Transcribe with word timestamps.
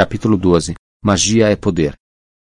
Capítulo 0.00 0.38
12 0.38 0.76
Magia 1.04 1.50
é 1.50 1.54
poder. 1.54 1.92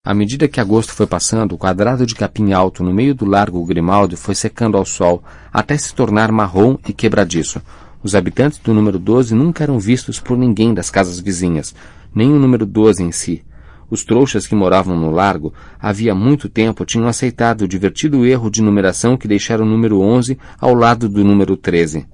À 0.06 0.14
medida 0.14 0.50
que 0.50 0.60
agosto 0.60 0.92
foi 0.92 1.08
passando, 1.08 1.56
o 1.56 1.58
quadrado 1.58 2.06
de 2.06 2.14
capim 2.14 2.52
alto 2.52 2.84
no 2.84 2.94
meio 2.94 3.16
do 3.16 3.24
largo 3.24 3.66
Grimaldi 3.66 4.18
foi 4.18 4.36
secando 4.36 4.76
ao 4.76 4.84
sol, 4.84 5.24
até 5.50 5.78
se 5.78 5.96
tornar 5.96 6.30
marrom 6.30 6.78
e 6.86 6.92
quebradiço. 6.92 7.62
Os 8.04 8.16
habitantes 8.16 8.60
do 8.60 8.74
número 8.74 9.00
12 9.00 9.34
nunca 9.34 9.64
eram 9.64 9.80
vistos 9.80 10.20
por 10.20 10.38
ninguém 10.38 10.74
das 10.74 10.90
casas 10.90 11.22
vizinhas, 11.22 11.74
nem 12.14 12.34
o 12.34 12.38
número 12.38 12.66
12 12.66 13.02
em 13.02 13.14
si. 13.14 13.46
Os 13.90 14.04
trouxas 14.04 14.46
que 14.46 14.54
moravam 14.54 15.00
no 15.00 15.10
largo 15.10 15.54
havia 15.80 16.14
muito 16.14 16.50
tempo 16.50 16.84
tinham 16.84 17.08
aceitado 17.08 17.62
o 17.62 17.68
divertido 17.68 18.26
erro 18.26 18.52
de 18.52 18.62
numeração 18.62 19.16
que 19.16 19.26
deixara 19.26 19.64
o 19.64 19.66
número 19.66 20.02
11 20.02 20.38
ao 20.60 20.74
lado 20.74 21.08
do 21.08 21.24
número 21.24 21.56
13. 21.56 22.06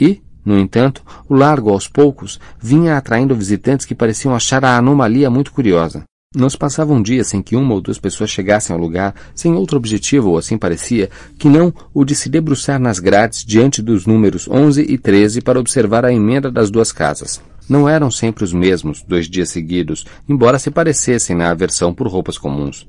E, 0.00 0.20
no 0.44 0.58
entanto, 0.58 1.02
o 1.28 1.34
largo, 1.34 1.70
aos 1.70 1.88
poucos, 1.88 2.38
vinha 2.60 2.96
atraindo 2.96 3.34
visitantes 3.34 3.86
que 3.86 3.94
pareciam 3.94 4.34
achar 4.34 4.64
a 4.64 4.76
anomalia 4.76 5.30
muito 5.30 5.52
curiosa. 5.52 6.04
Não 6.34 6.50
se 6.50 6.58
passava 6.58 6.92
um 6.92 7.00
dia 7.00 7.22
sem 7.22 7.40
que 7.40 7.54
uma 7.54 7.74
ou 7.74 7.80
duas 7.80 7.98
pessoas 7.98 8.28
chegassem 8.28 8.74
ao 8.74 8.82
lugar 8.82 9.14
sem 9.36 9.54
outro 9.54 9.76
objetivo, 9.76 10.30
ou 10.30 10.38
assim 10.38 10.58
parecia, 10.58 11.08
que 11.38 11.48
não 11.48 11.72
o 11.94 12.04
de 12.04 12.14
se 12.16 12.28
debruçar 12.28 12.80
nas 12.80 12.98
grades 12.98 13.44
diante 13.44 13.80
dos 13.80 14.04
números 14.04 14.48
11 14.48 14.82
e 14.82 14.98
13 14.98 15.40
para 15.40 15.60
observar 15.60 16.04
a 16.04 16.12
emenda 16.12 16.50
das 16.50 16.72
duas 16.72 16.90
casas. 16.90 17.40
Não 17.68 17.88
eram 17.88 18.10
sempre 18.10 18.42
os 18.42 18.52
mesmos, 18.52 19.02
dois 19.06 19.28
dias 19.28 19.48
seguidos, 19.50 20.04
embora 20.28 20.58
se 20.58 20.72
parecessem 20.72 21.36
na 21.36 21.50
aversão 21.50 21.94
por 21.94 22.08
roupas 22.08 22.36
comuns. 22.36 22.86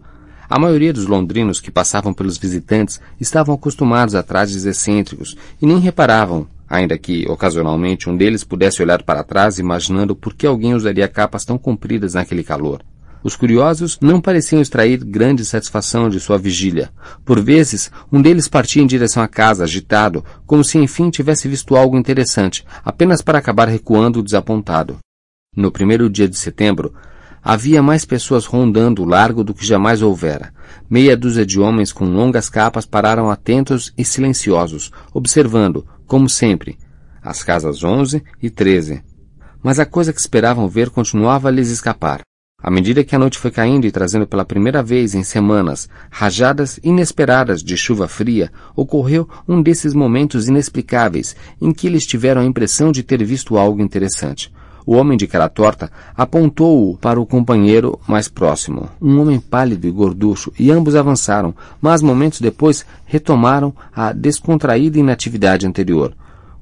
A 0.49 0.60
maioria 0.60 0.91
dos 0.91 1.05
londrinos 1.05 1.60
que 1.60 1.72
passavam 1.72 2.13
pelos 2.13 2.38
visitantes 2.38 2.99
estavam 3.22 3.54
acostumados 3.54 4.16
a 4.16 4.24
trajes 4.24 4.66
excêntricos 4.66 5.38
e 5.62 5.66
nem 5.66 5.80
reparavam, 5.80 6.48
ainda 6.70 6.98
que, 6.98 7.26
ocasionalmente, 7.30 8.10
um 8.10 8.16
deles 8.18 8.44
pudesse 8.44 8.82
olhar 8.82 9.04
para 9.04 9.24
trás 9.24 9.60
imaginando 9.60 10.16
por 10.16 10.34
que 10.34 10.48
alguém 10.48 10.74
usaria 10.74 11.08
capas 11.08 11.46
tão 11.46 11.58
compridas 11.58 12.14
naquele 12.14 12.44
calor. 12.44 12.82
Os 13.26 13.36
curiosos 13.36 13.98
não 14.00 14.22
pareciam 14.22 14.62
extrair 14.62 15.04
grande 15.04 15.44
satisfação 15.44 16.10
de 16.10 16.20
sua 16.20 16.38
vigília. 16.38 16.91
Por 17.26 17.41
vezes, 17.41 17.91
um 18.12 18.22
deles 18.22 18.48
partia 18.48 18.84
em 18.84 18.85
direção 18.85 19.24
à 19.24 19.27
casa, 19.27 19.63
agitado, 19.63 20.24
como 20.46 20.63
se 20.63 20.77
enfim 20.77 21.10
tivesse 21.10 21.48
visto 21.48 21.76
algo 21.76 21.98
interessante, 21.98 22.63
apenas 22.84 23.24
para 23.24 23.40
acabar 23.40 23.68
recuando 23.68 24.22
desapontado. 24.22 25.00
No 25.57 25.72
primeiro 25.72 26.07
dia 26.07 26.29
de 26.29 26.38
setembro, 26.38 26.94
havia 27.41 27.82
mais 27.82 28.05
pessoas 28.05 28.46
rondando 28.46 29.02
o 29.02 29.05
largo 29.05 29.44
do 29.44 29.55
que 29.55 29.66
jamais 29.66 30.04
houvera. 30.04 30.54
Meia 30.88 31.18
dúzia 31.18 31.46
de 31.46 31.60
homens 31.60 31.91
com 31.91 32.05
longas 32.05 32.48
capas 32.48 32.85
pararam 32.85 33.32
atentos 33.32 33.91
e 33.98 34.05
silenciosos, 34.05 34.91
observando, 35.13 35.84
como 36.05 36.29
sempre, 36.29 36.77
as 37.21 37.43
casas 37.43 37.84
11 37.84 38.23
e 38.41 38.49
13. 38.49 39.03
Mas 39.63 39.79
a 39.79 39.85
coisa 39.85 40.13
que 40.13 40.20
esperavam 40.20 40.67
ver 40.67 40.89
continuava 40.89 41.48
a 41.48 41.51
lhes 41.51 41.70
escapar. 41.70 42.21
À 42.61 42.71
medida 42.71 43.03
que 43.03 43.15
a 43.15 43.20
noite 43.20 43.37
foi 43.37 43.51
caindo 43.51 43.85
e 43.85 43.91
trazendo 43.91 44.26
pela 44.26 44.45
primeira 44.45 44.81
vez 44.81 45.13
em 45.13 45.23
semanas 45.23 45.87
rajadas 46.09 46.79
inesperadas 46.83 47.61
de 47.61 47.77
chuva 47.77 48.07
fria, 48.07 48.51
ocorreu 48.76 49.29
um 49.48 49.61
desses 49.61 49.93
momentos 49.93 50.48
inexplicáveis 50.48 51.35
em 51.61 51.71
que 51.71 51.85
eles 51.85 52.07
tiveram 52.07 52.41
a 52.41 52.45
impressão 52.45 52.91
de 52.91 53.03
ter 53.03 53.23
visto 53.23 53.57
algo 53.57 53.81
interessante. 53.81 54.51
O 54.86 54.96
homem 54.96 55.18
de 55.18 55.26
cara 55.26 55.50
torta 55.50 55.91
apontou-o 56.16 56.96
para 56.98 57.20
o 57.20 57.26
companheiro 57.26 58.00
mais 58.08 58.28
próximo, 58.28 58.88
um 59.02 59.20
homem 59.20 59.40
pálido 59.40 59.88
e 59.88 59.91
gorducho, 59.91 60.54
e 60.60 60.70
ambos 60.70 60.96
avançaram, 60.96 61.55
mas 61.82 62.04
momentos 62.04 62.40
depois 62.40 62.86
retomaram 63.06 63.74
a 63.96 64.13
descontraída 64.13 65.00
inatividade 65.00 65.66
anterior, 65.66 66.13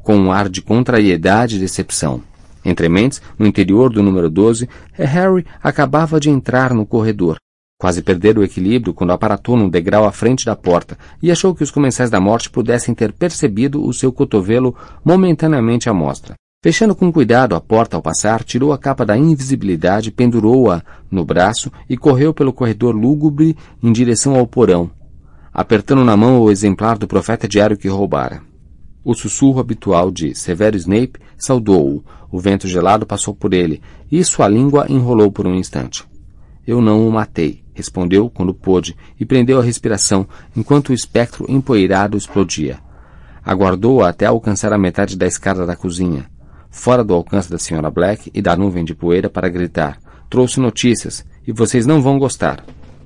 com 0.02 0.16
um 0.16 0.32
ar 0.32 0.48
de 0.48 0.62
contrariedade 0.62 1.58
e 1.58 1.60
decepção. 1.60 2.22
Entre 2.64 2.88
mentes, 2.88 3.22
no 3.38 3.46
interior 3.46 3.92
do 3.92 4.02
número 4.02 4.30
12, 4.30 4.70
Harry 4.94 5.46
acabava 5.62 6.18
de 6.18 6.30
entrar 6.30 6.74
no 6.74 6.86
corredor. 6.86 7.36
Quase 7.78 8.02
perdera 8.02 8.40
o 8.40 8.44
equilíbrio 8.44 8.94
quando 8.94 9.12
aparatou 9.12 9.58
num 9.58 9.68
degrau 9.68 10.06
à 10.06 10.12
frente 10.14 10.46
da 10.46 10.56
porta 10.56 10.98
e 11.22 11.30
achou 11.30 11.54
que 11.54 11.64
os 11.64 11.72
comensais 11.72 12.10
da 12.10 12.22
morte 12.22 12.50
pudessem 12.50 12.96
ter 12.96 13.12
percebido 13.12 13.86
o 13.86 13.94
seu 13.94 14.14
cotovelo 14.14 14.74
momentaneamente 15.04 15.90
à 15.90 15.94
mostra. 15.94 16.36
Fechando 16.64 16.96
com 16.96 17.12
cuidado 17.12 17.56
a 17.56 17.60
porta 17.60 17.98
ao 17.98 18.02
passar, 18.02 18.42
tirou 18.42 18.72
a 18.72 18.78
capa 18.78 19.06
da 19.06 19.18
invisibilidade, 19.18 20.10
pendurou-a 20.10 20.82
no 21.12 21.26
braço 21.26 21.70
e 21.90 21.98
correu 21.98 22.34
pelo 22.34 22.54
corredor 22.54 22.96
lúgubre 22.96 23.58
em 23.84 23.92
direção 23.92 24.34
ao 24.34 24.48
porão, 24.48 24.90
apertando 25.54 26.06
na 26.06 26.16
mão 26.16 26.40
o 26.40 26.50
exemplar 26.50 26.98
do 26.98 27.06
profeta 27.06 27.50
diário 27.50 27.76
que 27.76 27.90
roubara. 27.90 28.42
O 29.04 29.14
sussurro 29.14 29.60
habitual 29.60 30.10
de 30.10 30.34
Severo 30.34 30.78
Snape 30.78 31.20
saudou-o. 31.38 32.02
O 32.32 32.40
vento 32.40 32.66
gelado 32.66 33.06
passou 33.06 33.36
por 33.36 33.54
ele, 33.54 33.82
e 34.10 34.24
sua 34.24 34.48
língua 34.48 34.86
enrolou 34.88 35.30
por 35.30 35.46
um 35.46 35.56
instante. 35.56 36.06
Eu 36.66 36.82
não 36.82 37.06
o 37.06 37.12
matei, 37.12 37.62
respondeu 37.74 38.30
quando 38.30 38.54
pôde, 38.54 38.96
e 39.20 39.26
prendeu 39.26 39.60
a 39.60 39.64
respiração, 39.64 40.26
enquanto 40.56 40.90
o 40.90 40.94
espectro 40.94 41.46
empoeirado 41.50 42.16
explodia. 42.16 42.80
Aguardou 43.44 44.02
até 44.02 44.28
alcançar 44.28 44.72
a 44.72 44.78
metade 44.78 45.18
da 45.18 45.28
escada 45.28 45.66
da 45.66 45.76
cozinha, 45.76 46.32
fora 46.74 47.04
do 47.04 47.14
alcance 47.14 47.50
da 47.50 47.56
Sra. 47.58 47.90
Black 47.90 48.30
e 48.34 48.42
da 48.42 48.58
nuvem 48.58 48.84
de 48.84 48.96
poeira 48.96 49.30
para 49.30 49.48
gritar. 49.48 50.00
Trouxe 50.30 50.60
notícias, 50.60 51.24
e 51.48 51.54
vocês 51.54 51.86
não 51.86 52.02
vão 52.02 52.18
gostar. 52.18 52.66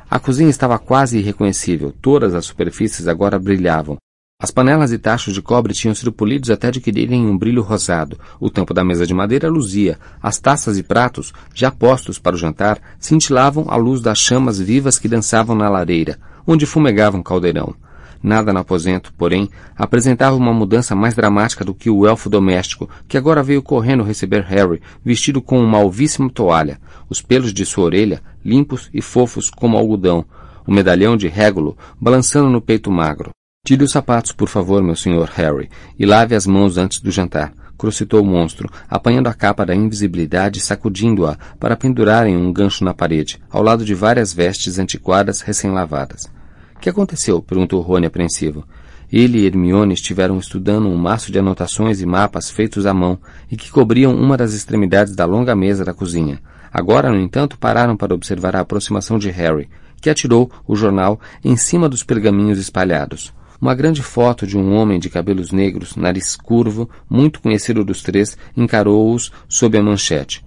A 0.10 0.18
cozinha 0.18 0.50
estava 0.50 0.80
quase 0.80 1.20
irreconhecível. 1.20 1.94
Todas 2.02 2.34
as 2.34 2.46
superfícies 2.46 3.08
agora 3.08 3.38
brilhavam, 3.38 3.98
as 4.40 4.52
panelas 4.52 4.92
e 4.92 5.00
tachos 5.00 5.34
de 5.34 5.42
cobre 5.42 5.74
tinham 5.74 5.96
sido 5.96 6.12
polidos 6.12 6.52
até 6.52 6.68
adquirirem 6.68 7.26
um 7.26 7.36
brilho 7.36 7.64
rosado. 7.64 8.20
O 8.40 8.52
tampo 8.52 8.72
da 8.72 8.84
mesa 8.84 9.04
de 9.04 9.12
madeira 9.12 9.50
luzia. 9.50 9.98
As 10.22 10.38
taças 10.38 10.78
e 10.78 10.84
pratos, 10.84 11.34
já 11.56 11.72
postos 11.72 12.20
para 12.20 12.36
o 12.36 12.38
jantar, 12.38 12.80
cintilavam 13.00 13.66
à 13.68 13.76
luz 13.76 14.00
das 14.00 14.20
chamas 14.20 14.60
vivas 14.60 15.00
que 15.00 15.08
dançavam 15.08 15.56
na 15.56 15.68
lareira, 15.68 16.20
onde 16.46 16.68
fumegava 16.68 17.18
um 17.18 17.24
caldeirão. 17.24 17.74
Nada 18.22 18.52
no 18.52 18.60
aposento, 18.60 19.14
porém, 19.18 19.50
apresentava 19.76 20.36
uma 20.36 20.54
mudança 20.54 20.96
mais 20.96 21.14
dramática 21.14 21.64
do 21.64 21.74
que 21.74 21.90
o 21.90 22.08
elfo 22.08 22.30
doméstico, 22.30 22.90
que 23.08 23.18
agora 23.18 23.44
veio 23.44 23.62
correndo 23.62 24.04
receber 24.04 24.44
Harry, 24.44 24.82
vestido 25.04 25.42
com 25.42 25.60
uma 25.60 25.78
alvíssima 25.78 26.30
toalha, 26.30 26.80
os 27.10 27.22
pelos 27.22 27.54
de 27.54 27.66
sua 27.66 27.86
orelha, 27.86 28.22
limpos 28.44 28.90
e 28.94 29.02
fofos 29.02 29.50
como 29.50 29.78
algodão, 29.78 30.26
o 30.66 30.72
medalhão 30.72 31.16
de 31.16 31.28
régulo 31.28 31.78
balançando 32.00 32.50
no 32.50 32.62
peito 32.62 32.92
magro. 32.92 33.32
Tire 33.66 33.84
os 33.84 33.92
sapatos, 33.92 34.32
por 34.32 34.48
favor, 34.48 34.82
meu 34.82 34.96
senhor 34.96 35.30
Harry, 35.36 35.70
e 36.00 36.06
lave 36.06 36.36
as 36.36 36.48
mãos 36.48 36.78
antes 36.78 37.02
do 37.02 37.12
jantar, 37.12 37.54
crocitou 37.78 38.22
o 38.22 38.26
monstro, 38.26 38.70
apanhando 38.90 39.28
a 39.28 39.34
capa 39.34 39.66
da 39.66 39.76
invisibilidade 39.76 40.60
e 40.60 40.62
sacudindo-a 40.62 41.38
para 41.60 41.76
pendurar 41.76 42.26
em 42.28 42.36
um 42.36 42.52
gancho 42.52 42.84
na 42.84 42.94
parede, 42.94 43.40
ao 43.50 43.62
lado 43.62 43.86
de 43.86 43.94
várias 43.94 44.34
vestes 44.34 44.80
antiquadas 44.80 45.42
recém-lavadas. 45.42 46.32
Que 46.80 46.90
aconteceu? 46.90 47.42
perguntou 47.42 47.82
Rony 47.82 48.06
apreensivo. 48.06 48.66
Ele 49.12 49.40
e 49.40 49.46
Hermione 49.46 49.94
estiveram 49.94 50.38
estudando 50.38 50.88
um 50.88 50.98
maço 50.98 51.32
de 51.32 51.40
anotações 51.40 52.02
e 52.02 52.06
mapas 52.06 52.50
feitos 52.50 52.86
à 52.86 52.94
mão 52.94 53.18
e 53.50 53.56
que 53.56 53.72
cobriam 53.72 54.14
uma 54.14 54.36
das 54.36 54.54
extremidades 54.54 55.16
da 55.16 55.26
longa 55.26 55.56
mesa 55.56 55.86
da 55.86 55.94
cozinha. 55.94 56.42
Agora, 56.72 57.10
no 57.10 57.20
entanto, 57.20 57.58
pararam 57.58 57.96
para 57.96 58.14
observar 58.14 58.56
a 58.56 58.60
aproximação 58.60 59.18
de 59.18 59.30
Harry, 59.30 59.70
que 60.02 60.10
atirou 60.10 60.52
o 60.68 60.76
jornal 60.76 61.20
em 61.44 61.56
cima 61.56 61.88
dos 61.88 62.04
pergaminhos 62.04 62.60
espalhados. 62.60 63.34
Uma 63.60 63.74
grande 63.74 64.04
foto 64.04 64.46
de 64.46 64.58
um 64.58 64.76
homem 64.76 65.00
de 65.00 65.10
cabelos 65.10 65.52
negros, 65.52 65.96
nariz 65.96 66.36
curvo, 66.36 66.90
muito 67.10 67.42
conhecido 67.42 67.84
dos 67.84 68.04
três, 68.04 68.38
encarou-os 68.56 69.32
sob 69.48 69.78
a 69.78 69.82
manchete. 69.82 70.46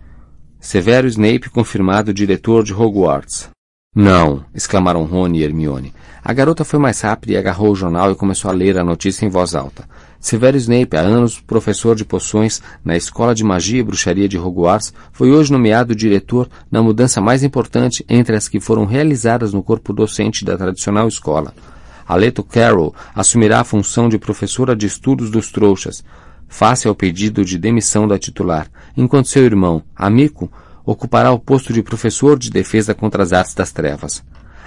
Severo 0.60 1.08
Snape 1.08 1.50
confirmado 1.50 2.14
diretor 2.14 2.62
de 2.62 2.74
Hogwarts. 2.74 3.50
Não! 3.92 4.44
exclamaram 4.54 5.02
Rony 5.02 5.40
e 5.40 5.42
Hermione. 5.42 5.92
A 6.22 6.32
garota 6.32 6.64
foi 6.64 6.78
mais 6.78 7.00
rápida 7.00 7.32
e 7.32 7.36
agarrou 7.36 7.72
o 7.72 7.74
jornal 7.74 8.12
e 8.12 8.14
começou 8.14 8.48
a 8.48 8.54
ler 8.54 8.78
a 8.78 8.84
notícia 8.84 9.26
em 9.26 9.28
voz 9.28 9.52
alta. 9.52 9.84
Severo 10.20 10.56
Snape, 10.56 10.96
há 10.96 11.00
anos 11.00 11.40
professor 11.40 11.96
de 11.96 12.04
poções 12.04 12.62
na 12.84 12.96
Escola 12.96 13.34
de 13.34 13.42
Magia 13.42 13.80
e 13.80 13.82
Bruxaria 13.82 14.28
de 14.28 14.38
Hogwarts, 14.38 14.94
foi 15.10 15.32
hoje 15.32 15.50
nomeado 15.50 15.92
diretor 15.92 16.48
na 16.70 16.80
mudança 16.80 17.20
mais 17.20 17.42
importante 17.42 18.04
entre 18.08 18.36
as 18.36 18.48
que 18.48 18.60
foram 18.60 18.84
realizadas 18.84 19.52
no 19.52 19.60
corpo 19.60 19.92
docente 19.92 20.44
da 20.44 20.56
tradicional 20.56 21.08
escola. 21.08 21.52
Aleto 22.06 22.44
Carroll 22.44 22.94
assumirá 23.12 23.58
a 23.58 23.64
função 23.64 24.08
de 24.08 24.18
professora 24.18 24.76
de 24.76 24.86
estudos 24.86 25.32
dos 25.32 25.50
trouxas, 25.50 26.04
face 26.46 26.86
ao 26.86 26.94
pedido 26.94 27.44
de 27.44 27.58
demissão 27.58 28.06
da 28.06 28.20
titular, 28.20 28.68
enquanto 28.96 29.26
seu 29.26 29.44
irmão, 29.44 29.82
Amico, 29.96 30.48
ocupará 30.84 31.32
o 31.32 31.38
posto 31.38 31.72
de 31.72 31.82
professor 31.82 32.38
de 32.38 32.50
defesa 32.50 32.94
contra 32.94 33.22
as 33.22 33.32
artes 33.32 33.54
das 33.54 33.72
trevas. 33.72 34.24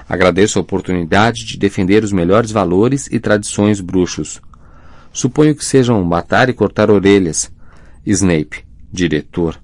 Agradeço 0.08 0.60
a 0.60 0.62
oportunidade 0.62 1.46
de 1.46 1.58
defender 1.58 2.04
os 2.04 2.12
melhores 2.12 2.52
valores 2.52 3.08
e 3.12 3.20
tradições 3.20 3.80
bruxos. 3.80 4.42
Suponho 5.12 5.56
que 5.56 5.64
sejam 5.64 6.04
matar 6.04 6.50
e 6.50 6.54
cortar 6.54 6.90
orelhas. 6.92 7.52
Snape, 8.06 8.66
diretor. 8.92 9.60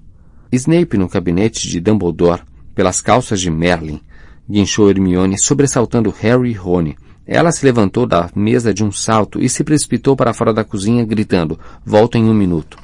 Snape 0.50 0.96
no 0.96 1.08
gabinete 1.08 1.68
de 1.68 1.80
Dumbledore, 1.80 2.42
pelas 2.74 3.00
calças 3.00 3.40
de 3.40 3.50
Merlin, 3.50 4.00
guinchou 4.48 4.90
Hermione, 4.90 5.38
sobressaltando 5.38 6.14
Harry 6.18 6.50
e 6.50 6.54
Rony, 6.54 6.96
ela 7.32 7.52
se 7.52 7.64
levantou 7.64 8.06
da 8.06 8.28
mesa 8.34 8.74
de 8.74 8.82
um 8.82 8.90
salto 8.90 9.40
e 9.40 9.48
se 9.48 9.62
precipitou 9.62 10.16
para 10.16 10.34
fora 10.34 10.52
da 10.52 10.64
cozinha, 10.64 11.04
gritando: 11.04 11.60
Volto 11.86 12.18
em 12.18 12.24
um 12.24 12.34
minuto. 12.34 12.76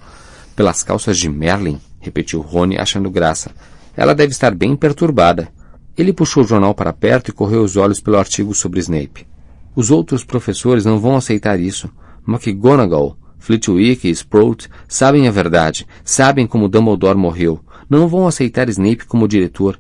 Pelas 0.55 0.85
calças 0.85 1.19
de 1.19 1.29
Merlin, 1.29 1.81
repetiu 2.07 2.41
Rony, 2.41 2.79
achando 2.79 3.11
graça. 3.11 3.51
Ela 3.97 4.15
deve 4.15 4.33
estar 4.33 4.55
bem 4.55 4.75
perturbada. 4.75 5.49
Ele 5.97 6.13
puxou 6.13 6.43
o 6.43 6.47
jornal 6.47 6.75
para 6.75 6.93
perto 6.93 7.29
e 7.29 7.33
correu 7.33 7.63
os 7.63 7.77
olhos 7.77 8.01
pelo 8.01 8.19
artigo 8.19 8.55
sobre 8.55 8.81
Snape. 8.81 9.27
Os 9.75 9.91
outros 9.91 10.25
professores 10.25 10.85
não 10.85 10.99
vão 10.99 11.17
aceitar 11.17 11.61
isso. 11.61 11.91
McGonagall, 12.27 13.17
Flitwick 13.39 14.09
e 14.09 14.11
Sprout 14.11 14.69
sabem 14.89 15.29
a 15.29 15.31
verdade, 15.31 15.87
sabem 16.05 16.47
como 16.47 16.69
Dumbledore 16.69 17.19
morreu. 17.19 17.61
Não 17.89 18.09
vão 18.09 18.27
aceitar 18.27 18.69
Snape 18.69 19.07
como 19.07 19.29
diretor. 19.29 19.79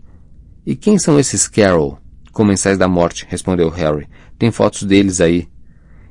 E 0.64 0.76
quem 0.76 0.98
são 0.98 1.18
esses 1.18 1.48
Carroll? 1.48 1.98
Comensais 2.32 2.78
da 2.78 2.88
morte, 2.88 3.26
respondeu 3.28 3.68
Harry. 3.70 4.08
Tem 4.38 4.50
fotos 4.50 4.82
deles 4.82 5.20
aí. 5.20 5.48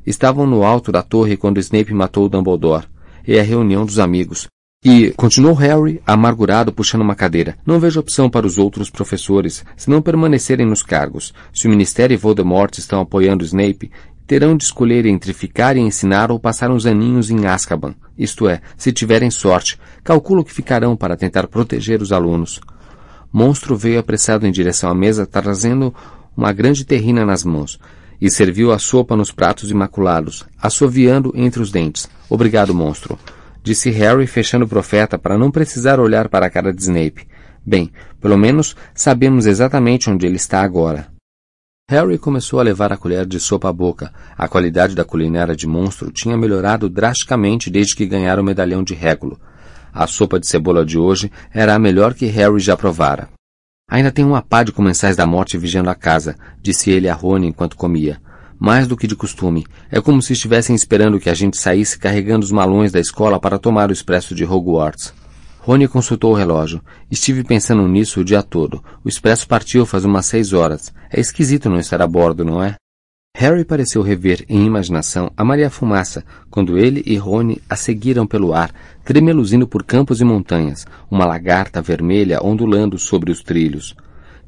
Estavam 0.06 0.46
no 0.46 0.64
alto 0.64 0.92
da 0.92 1.02
torre 1.02 1.38
quando 1.38 1.60
Snape 1.60 1.94
matou 1.94 2.30
Dumbledore. 2.30 2.88
É 3.28 3.40
a 3.40 3.44
reunião 3.44 3.86
dos 3.86 4.00
amigos. 4.00 4.48
E, 4.88 5.10
continuou 5.14 5.56
Harry, 5.56 6.00
amargurado, 6.06 6.72
puxando 6.72 7.02
uma 7.02 7.16
cadeira, 7.16 7.58
não 7.66 7.80
vejo 7.80 8.00
opção 8.00 8.30
para 8.30 8.46
os 8.46 8.60
outros 8.60 8.88
professores, 8.88 9.66
se 9.76 9.90
não 9.90 10.00
permanecerem 10.00 10.64
nos 10.64 10.84
cargos. 10.84 11.34
Se 11.52 11.66
o 11.66 11.72
Ministério 11.72 12.14
e 12.14 12.18
Voldemort 12.18 12.78
estão 12.78 13.02
apoiando 13.02 13.44
Snape, 13.44 13.90
terão 14.28 14.56
de 14.56 14.64
escolher 14.64 15.08
entre 15.08 15.34
ficar 15.34 15.76
e 15.76 15.80
ensinar 15.80 16.30
ou 16.30 16.40
passar 16.40 16.70
uns 16.70 16.86
aninhos 16.86 17.32
em 17.32 17.48
Azkaban. 17.48 17.96
Isto 18.16 18.48
é, 18.48 18.62
se 18.78 18.92
tiverem 18.92 19.32
sorte, 19.32 19.80
calculo 20.04 20.46
que 20.46 20.54
ficarão 20.54 20.96
para 20.96 21.18
tentar 21.18 21.48
proteger 21.48 22.00
os 22.00 22.12
alunos. 22.12 22.62
Monstro 23.34 23.76
veio 23.76 23.98
apressado 23.98 24.46
em 24.46 24.52
direção 24.52 24.92
à 24.92 24.94
mesa, 24.94 25.26
trazendo 25.26 25.92
uma 26.38 26.54
grande 26.54 26.86
terrina 26.86 27.26
nas 27.26 27.44
mãos, 27.44 27.80
e 28.22 28.30
serviu 28.30 28.72
a 28.72 28.78
sopa 28.78 29.16
nos 29.16 29.32
pratos 29.32 29.72
imaculados, 29.72 30.46
assoviando 30.62 31.34
entre 31.36 31.60
os 31.60 31.72
dentes. 31.72 32.08
Obrigado, 32.30 32.72
monstro 32.72 33.18
disse 33.66 33.90
Harry 33.90 34.28
fechando 34.28 34.66
o 34.66 34.68
profeta 34.68 35.18
para 35.18 35.40
não 35.40 35.50
precisar 35.50 36.00
olhar 36.00 36.30
para 36.30 36.46
a 36.46 36.50
cara 36.52 36.72
de 36.72 36.84
Snape. 36.84 37.28
Bem, 37.66 37.92
pelo 38.22 38.38
menos 38.38 38.76
sabemos 38.94 39.48
exatamente 39.48 40.08
onde 40.08 40.28
ele 40.28 40.36
está 40.36 40.62
agora. 40.62 41.08
Harry 41.90 42.20
começou 42.20 42.60
a 42.60 42.64
levar 42.64 42.94
a 42.94 42.98
colher 42.98 43.26
de 43.26 43.40
sopa 43.40 43.68
à 43.68 43.74
boca. 43.74 44.14
A 44.38 44.48
qualidade 44.48 44.94
da 44.94 45.04
culinária 45.04 45.56
de 45.56 45.66
monstro 45.66 46.12
tinha 46.12 46.38
melhorado 46.38 46.88
drasticamente 46.88 47.72
desde 47.72 47.96
que 47.96 48.06
ganhara 48.06 48.40
o 48.40 48.44
medalhão 48.44 48.84
de 48.84 48.94
régulo. 48.94 49.40
A 49.92 50.06
sopa 50.06 50.40
de 50.40 50.46
cebola 50.46 50.86
de 50.86 51.00
hoje 51.00 51.32
era 51.52 51.74
a 51.74 51.80
melhor 51.80 52.14
que 52.14 52.28
Harry 52.28 52.60
já 52.60 52.78
provara. 52.78 53.30
Ainda 53.90 54.12
tem 54.12 54.24
uma 54.24 54.44
pá 54.44 54.62
de 54.62 54.72
comensais 54.72 55.16
da 55.16 55.26
morte 55.26 55.58
vigiando 55.58 55.90
a 55.90 55.96
casa, 55.96 56.36
disse 56.62 56.92
ele 56.92 57.10
a 57.10 57.16
Rony 57.16 57.48
enquanto 57.48 57.76
comia 57.76 58.22
mais 58.60 58.88
do 58.88 58.98
que 58.98 59.08
de 59.08 59.16
costume. 59.16 59.66
É 59.92 60.00
como 60.02 60.22
se 60.22 60.34
estivessem 60.34 60.76
esperando 60.76 61.20
que 61.20 61.30
a 61.30 61.34
gente 61.34 61.58
saísse 61.58 61.98
carregando 61.98 62.44
os 62.44 62.52
malões 62.52 62.92
da 62.92 63.00
escola 63.00 63.40
para 63.40 63.60
tomar 63.60 63.90
o 63.90 63.94
expresso 63.94 64.34
de 64.34 64.46
Hogwarts. 64.46 65.14
Rony 65.60 65.88
consultou 65.88 66.32
o 66.32 66.36
relógio. 66.36 66.80
Estive 67.10 67.44
pensando 67.44 67.88
nisso 67.88 68.20
o 68.20 68.24
dia 68.24 68.44
todo. 68.44 68.84
O 69.04 69.10
expresso 69.10 69.48
partiu 69.48 69.86
faz 69.86 70.06
umas 70.06 70.28
seis 70.28 70.54
horas. 70.54 70.94
É 71.12 71.20
esquisito 71.20 71.70
não 71.70 71.80
estar 71.80 72.02
a 72.02 72.08
bordo, 72.08 72.46
não 72.46 72.64
é? 72.64 72.76
Harry 73.38 73.66
pareceu 73.66 74.02
rever 74.02 74.46
em 74.48 74.66
imaginação 74.66 75.30
a 75.36 75.44
Maria 75.44 75.70
Fumaça, 75.70 76.24
quando 76.50 76.78
ele 76.78 77.04
e 77.06 77.18
Rony 77.18 77.62
a 77.70 77.76
seguiram 77.76 78.26
pelo 78.26 78.54
ar, 78.54 78.72
tremeluzindo 79.04 79.68
por 79.68 79.84
campos 79.84 80.22
e 80.22 80.24
montanhas, 80.24 80.86
uma 81.12 81.26
lagarta 81.26 81.82
vermelha 81.82 82.40
ondulando 82.42 82.98
sobre 82.98 83.32
os 83.32 83.44
trilhos. 83.44 83.94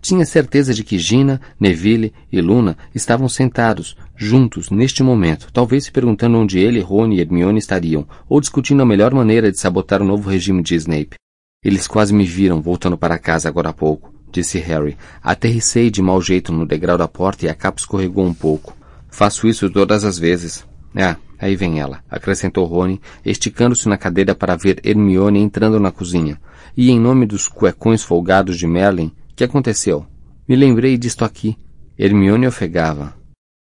Tinha 0.02 0.26
certeza 0.26 0.74
de 0.74 0.84
que 0.84 0.98
Gina, 0.98 1.42
Neville 1.60 2.14
e 2.32 2.40
Luna 2.40 2.78
estavam 2.94 3.28
sentados, 3.28 3.98
juntos, 4.16 4.70
neste 4.70 5.04
momento, 5.04 5.48
talvez 5.52 5.86
se 5.86 5.92
perguntando 5.92 6.38
onde 6.38 6.60
ele, 6.60 6.80
Rony 6.80 7.18
e 7.18 7.22
Hermione 7.22 7.60
estariam, 7.60 8.08
ou 8.30 8.40
discutindo 8.40 8.82
a 8.82 8.86
melhor 8.86 9.14
maneira 9.14 9.52
de 9.52 9.60
sabotar 9.60 10.02
o 10.02 10.06
novo 10.06 10.30
regime 10.30 10.62
de 10.62 10.76
Snape. 10.76 11.18
Eles 11.64 11.88
quase 11.88 12.14
me 12.14 12.26
viram 12.26 12.62
voltando 12.62 12.98
para 12.98 13.18
casa 13.18 13.50
agora 13.50 13.70
há 13.70 13.74
pouco, 13.74 14.14
disse 14.32 14.60
Harry. 14.60 14.96
Aterricei 15.22 15.90
de 15.90 16.02
mau 16.02 16.22
jeito 16.22 16.54
no 16.54 16.66
degrau 16.66 16.98
da 16.98 17.08
porta 17.08 17.46
e 17.46 17.50
a 17.50 17.56
capa 17.56 17.80
escorregou 17.80 18.26
um 18.26 18.34
pouco. 18.34 18.76
Faço 19.10 19.48
isso 19.48 19.70
todas 19.70 20.04
as 20.04 20.20
vezes. 20.20 20.66
Ah, 20.96 21.18
aí 21.40 21.56
vem 21.56 21.80
ela, 21.80 22.04
acrescentou 22.10 22.66
Rony, 22.66 23.02
esticando-se 23.26 23.90
na 23.90 23.98
cadeira 23.98 24.34
para 24.34 24.56
ver 24.56 24.80
Hermione 24.84 25.40
entrando 25.40 25.80
na 25.80 25.92
cozinha. 25.92 26.40
E 26.76 26.92
em 26.92 27.00
nome 27.00 27.26
dos 27.26 27.48
cuecões 27.48 28.04
folgados 28.04 28.58
de 28.58 28.68
Merlin, 28.68 29.12
que 29.38 29.44
aconteceu? 29.44 30.04
Me 30.50 30.56
lembrei 30.56 30.98
disto 30.98 31.24
aqui. 31.24 31.56
Hermione 31.96 32.48
ofegava. 32.48 33.14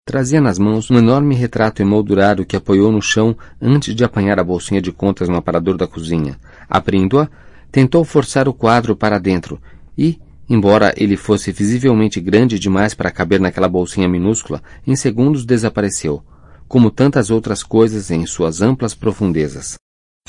Trazia 0.04 0.38
nas 0.38 0.58
mãos 0.58 0.90
um 0.90 0.98
enorme 0.98 1.34
retrato 1.34 1.80
emoldurado 1.80 2.44
que 2.44 2.54
apoiou 2.54 2.92
no 2.92 3.00
chão 3.00 3.34
antes 3.58 3.94
de 3.94 4.04
apanhar 4.04 4.38
a 4.38 4.44
bolsinha 4.44 4.82
de 4.82 4.92
contas 4.92 5.30
no 5.30 5.36
aparador 5.36 5.78
da 5.78 5.86
cozinha. 5.86 6.38
Abrindo-a, 6.68 7.26
tentou 7.70 8.04
forçar 8.04 8.48
o 8.48 8.52
quadro 8.52 8.94
para 8.94 9.18
dentro 9.18 9.58
e, 9.96 10.20
embora 10.46 10.92
ele 10.94 11.16
fosse 11.16 11.50
visivelmente 11.50 12.20
grande 12.20 12.58
demais 12.58 12.92
para 12.92 13.10
caber 13.10 13.40
naquela 13.40 13.68
bolsinha 13.68 14.06
minúscula, 14.06 14.62
em 14.86 14.94
segundos 14.94 15.46
desapareceu, 15.46 16.22
como 16.68 16.90
tantas 16.90 17.30
outras 17.30 17.62
coisas 17.62 18.10
em 18.10 18.26
suas 18.26 18.60
amplas 18.60 18.94
profundezas. 18.94 19.76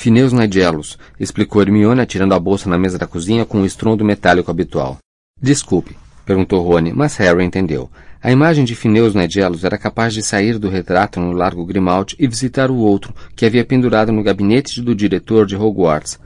Fineus 0.00 0.32
Nigelos, 0.32 0.98
explicou 1.20 1.60
Hermione 1.60 2.00
atirando 2.00 2.32
a 2.32 2.40
bolsa 2.40 2.70
na 2.70 2.78
mesa 2.78 2.96
da 2.96 3.06
cozinha 3.06 3.44
com 3.44 3.60
o 3.60 3.66
estrondo 3.66 4.04
metálico 4.04 4.50
habitual. 4.50 4.98
Desculpe, 5.44 5.94
perguntou 6.24 6.62
Rony, 6.62 6.90
mas 6.94 7.18
Harry 7.18 7.44
entendeu. 7.44 7.90
A 8.22 8.32
imagem 8.32 8.64
de 8.64 8.74
Fineus 8.74 9.14
Negelos 9.14 9.62
era 9.62 9.76
capaz 9.76 10.14
de 10.14 10.22
sair 10.22 10.58
do 10.58 10.70
retrato 10.70 11.20
no 11.20 11.32
Largo 11.32 11.66
Grimald 11.66 12.16
e 12.18 12.26
visitar 12.26 12.70
o 12.70 12.76
outro, 12.76 13.14
que 13.36 13.44
havia 13.44 13.62
pendurado 13.62 14.10
no 14.10 14.22
gabinete 14.22 14.80
do 14.80 14.94
diretor 14.94 15.44
de 15.44 15.54
Hogwarts. 15.54 16.18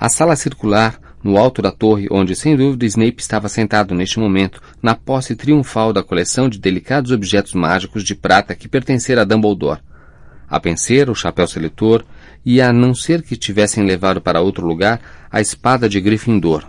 A 0.00 0.08
sala 0.08 0.34
circular, 0.34 0.98
no 1.22 1.36
alto 1.36 1.62
da 1.62 1.70
torre, 1.70 2.08
onde 2.10 2.34
sem 2.34 2.56
dúvida 2.56 2.84
Snape 2.86 3.22
estava 3.22 3.48
sentado 3.48 3.94
neste 3.94 4.18
momento, 4.18 4.60
na 4.82 4.96
posse 4.96 5.36
triunfal 5.36 5.92
da 5.92 6.02
coleção 6.02 6.48
de 6.48 6.58
delicados 6.58 7.12
objetos 7.12 7.54
mágicos 7.54 8.02
de 8.02 8.16
prata 8.16 8.52
que 8.56 8.66
pertencera 8.66 9.22
a 9.22 9.24
Dumbledore. 9.24 9.78
A 10.50 10.58
penseira, 10.58 11.12
o 11.12 11.14
chapéu 11.14 11.46
seletor, 11.46 12.04
e 12.44 12.60
a 12.60 12.72
não 12.72 12.96
ser 12.96 13.22
que 13.22 13.36
tivessem 13.36 13.86
levado 13.86 14.20
para 14.20 14.40
outro 14.40 14.66
lugar, 14.66 15.00
a 15.30 15.40
espada 15.40 15.88
de 15.88 16.00
Gryffindor, 16.00 16.66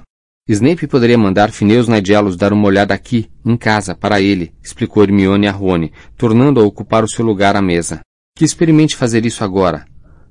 Snape 0.50 0.88
poderia 0.88 1.18
mandar 1.18 1.52
Fineus 1.52 1.90
Nigelos 1.90 2.38
dar 2.38 2.54
uma 2.54 2.68
olhada 2.68 2.94
aqui, 2.94 3.30
em 3.44 3.58
casa, 3.58 3.94
para 3.94 4.22
ele, 4.22 4.54
explicou 4.64 5.04
Hermione 5.04 5.46
a 5.46 5.52
Rony, 5.52 5.92
tornando 6.18 6.62
a 6.62 6.64
ocupar 6.64 7.04
o 7.04 7.08
seu 7.08 7.26
lugar 7.26 7.58
à 7.58 7.62
mesa. 7.62 8.00
Que 8.34 8.46
experimente 8.46 8.96
fazer 8.96 9.26
isso 9.26 9.44
agora. 9.44 9.86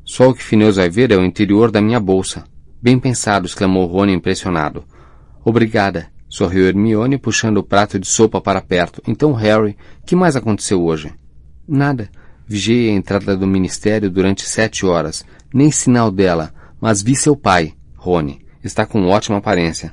Só 0.04 0.30
o 0.30 0.34
que 0.34 0.42
Fineus 0.42 0.76
vai 0.76 0.88
ver 0.88 1.12
é 1.12 1.16
o 1.18 1.24
interior 1.24 1.70
da 1.70 1.82
minha 1.82 2.00
bolsa. 2.00 2.44
Bem 2.80 2.98
pensado, 2.98 3.46
exclamou 3.46 3.84
Rony 3.84 4.14
impressionado. 4.14 4.84
Obrigada, 5.44 6.06
sorriu 6.30 6.66
Hermione, 6.66 7.18
puxando 7.18 7.58
o 7.58 7.62
prato 7.62 7.98
de 7.98 8.06
sopa 8.06 8.40
para 8.40 8.62
perto. 8.62 9.02
Então, 9.06 9.34
Harry, 9.34 9.76
que 10.06 10.16
mais 10.16 10.34
aconteceu 10.34 10.82
hoje? 10.82 11.12
Nada. 11.68 12.08
Vigiei 12.48 12.88
a 12.88 12.94
entrada 12.94 13.36
do 13.36 13.46
ministério 13.46 14.08
durante 14.08 14.46
sete 14.46 14.86
horas. 14.86 15.26
Nem 15.52 15.70
sinal 15.70 16.10
dela, 16.10 16.54
mas 16.80 17.02
vi 17.02 17.14
seu 17.14 17.36
pai, 17.36 17.74
Rony. 17.96 18.40
Está 18.64 18.86
com 18.86 19.06
ótima 19.08 19.38
aparência. 19.38 19.92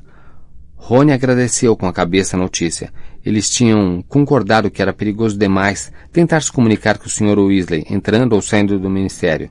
Rony 0.86 1.14
agradeceu 1.14 1.78
com 1.78 1.88
a 1.88 1.94
cabeça 1.94 2.36
a 2.36 2.40
notícia. 2.40 2.92
Eles 3.26 3.50
tinham 3.50 4.04
concordado 4.06 4.70
que 4.70 4.82
era 4.82 4.92
perigoso 4.92 5.38
demais 5.38 5.94
tentar 6.12 6.42
se 6.42 6.52
comunicar 6.52 6.98
com 6.98 7.06
o 7.06 7.10
Sr. 7.10 7.40
Weasley, 7.40 7.86
entrando 7.90 8.34
ou 8.34 8.42
saindo 8.42 8.78
do 8.78 8.90
ministério, 8.90 9.50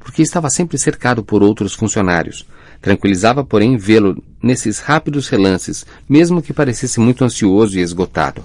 porque 0.00 0.20
estava 0.20 0.50
sempre 0.50 0.76
cercado 0.76 1.22
por 1.22 1.44
outros 1.44 1.74
funcionários. 1.74 2.44
Tranquilizava, 2.82 3.44
porém, 3.44 3.76
vê-lo 3.76 4.20
nesses 4.42 4.80
rápidos 4.80 5.28
relances, 5.28 5.86
mesmo 6.08 6.42
que 6.42 6.52
parecesse 6.52 6.98
muito 6.98 7.24
ansioso 7.24 7.78
e 7.78 7.80
esgotado. 7.80 8.42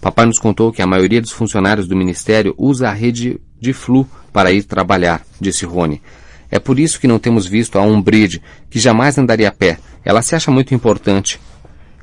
Papai 0.00 0.26
nos 0.26 0.38
contou 0.38 0.70
que 0.70 0.80
a 0.80 0.86
maioria 0.86 1.20
dos 1.20 1.32
funcionários 1.32 1.88
do 1.88 1.96
ministério 1.96 2.54
usa 2.56 2.88
a 2.88 2.92
rede 2.92 3.40
de 3.60 3.72
flu 3.72 4.08
para 4.32 4.52
ir 4.52 4.62
trabalhar, 4.62 5.26
disse 5.40 5.66
Rony. 5.66 6.00
É 6.52 6.60
por 6.60 6.78
isso 6.78 7.00
que 7.00 7.08
não 7.08 7.18
temos 7.18 7.48
visto 7.48 7.80
a 7.80 7.82
Umbridge, 7.82 8.40
que 8.70 8.78
jamais 8.78 9.18
andaria 9.18 9.48
a 9.48 9.52
pé. 9.52 9.76
Ela 10.04 10.22
se 10.22 10.36
acha 10.36 10.52
muito 10.52 10.72
importante. 10.72 11.40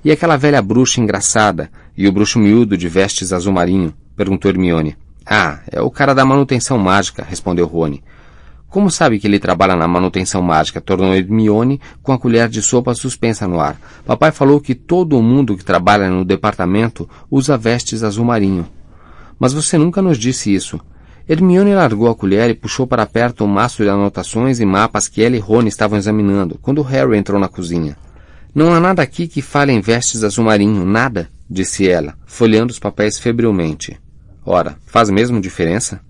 E 0.03 0.12
aquela 0.12 0.36
velha 0.36 0.62
bruxa 0.63 1.00
engraçada 1.00 1.70
e 1.96 2.08
o 2.08 2.12
bruxo 2.12 2.39
miúdo 2.39 2.75
de 2.75 2.89
vestes 2.89 3.31
azul 3.31 3.53
marinho? 3.53 3.93
perguntou 4.15 4.50
Hermione. 4.50 4.98
Ah, 5.24 5.60
é 5.72 5.79
o 5.79 5.91
cara 5.91 6.15
da 6.15 6.25
manutenção 6.25 6.79
mágica, 6.79 7.24
respondeu 7.24 7.67
Rony. 7.67 8.03
Como 8.67 8.89
sabe 8.89 9.20
que 9.20 9.27
ele 9.27 9.38
trabalha 9.38 9.75
na 9.75 9.88
manutenção 9.88 10.41
mágica? 10.41 10.81
tornou 10.81 11.13
Hermione 11.13 11.79
com 12.01 12.12
a 12.12 12.17
colher 12.17 12.50
de 12.50 12.63
sopa 12.63 12.96
suspensa 12.96 13.48
no 13.48 13.60
ar. 13.60 13.79
Papai 14.03 14.31
falou 14.31 14.60
que 14.60 14.74
todo 14.74 15.22
mundo 15.22 15.55
que 15.55 15.63
trabalha 15.63 16.10
no 16.10 16.25
departamento 16.25 17.08
usa 17.29 17.55
vestes 17.55 18.01
azul 18.01 18.25
marinho. 18.25 18.65
Mas 19.38 19.53
você 19.53 19.77
nunca 19.77 20.01
nos 20.01 20.17
disse 20.17 20.51
isso. 20.51 20.79
Hermione 21.29 21.75
largou 21.75 22.10
a 22.10 22.15
colher 22.15 22.50
e 22.50 22.55
puxou 22.55 22.88
para 22.88 23.05
perto 23.05 23.43
um 23.43 23.48
maço 23.48 23.84
de 23.84 23.89
anotações 23.89 24.60
e 24.60 24.65
mapas 24.65 25.08
que 25.08 25.22
ela 25.24 25.36
e 25.36 25.39
Rony 25.39 25.70
estavam 25.70 26.00
examinando, 26.00 26.58
quando 26.60 26.81
Harry 26.81 27.17
entrou 27.17 27.39
na 27.39 27.48
cozinha. 27.48 27.96
Não 28.53 28.74
há 28.74 28.79
nada 28.81 29.01
aqui 29.01 29.29
que 29.29 29.41
fale 29.41 29.72
em 29.72 29.79
vestes 29.79 30.24
azul 30.24 30.43
marinho, 30.43 30.84
nada, 30.84 31.29
disse 31.50 31.88
ela, 31.88 32.15
folheando 32.25 32.72
os 32.72 32.79
papéis 32.79 33.17
febrilmente. 33.17 33.98
Ora, 34.46 34.75
faz 34.86 35.10
mesmo 35.10 35.39
diferença? 35.39 36.01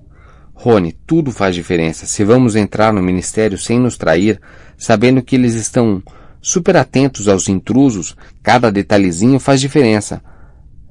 Rony, 0.54 0.96
tudo 1.06 1.32
faz 1.32 1.54
diferença. 1.54 2.08
Se 2.08 2.24
vamos 2.24 2.56
entrar 2.56 2.92
no 2.92 3.02
ministério 3.02 3.58
sem 3.58 3.80
nos 3.80 3.96
trair, 3.96 4.40
sabendo 4.76 5.22
que 5.22 5.36
eles 5.36 5.54
estão 5.54 6.02
super 6.42 6.78
atentos 6.78 7.28
aos 7.28 7.48
intrusos, 7.48 8.16
cada 8.42 8.72
detalhezinho 8.72 9.40
faz 9.40 9.62
diferença. 9.62 10.24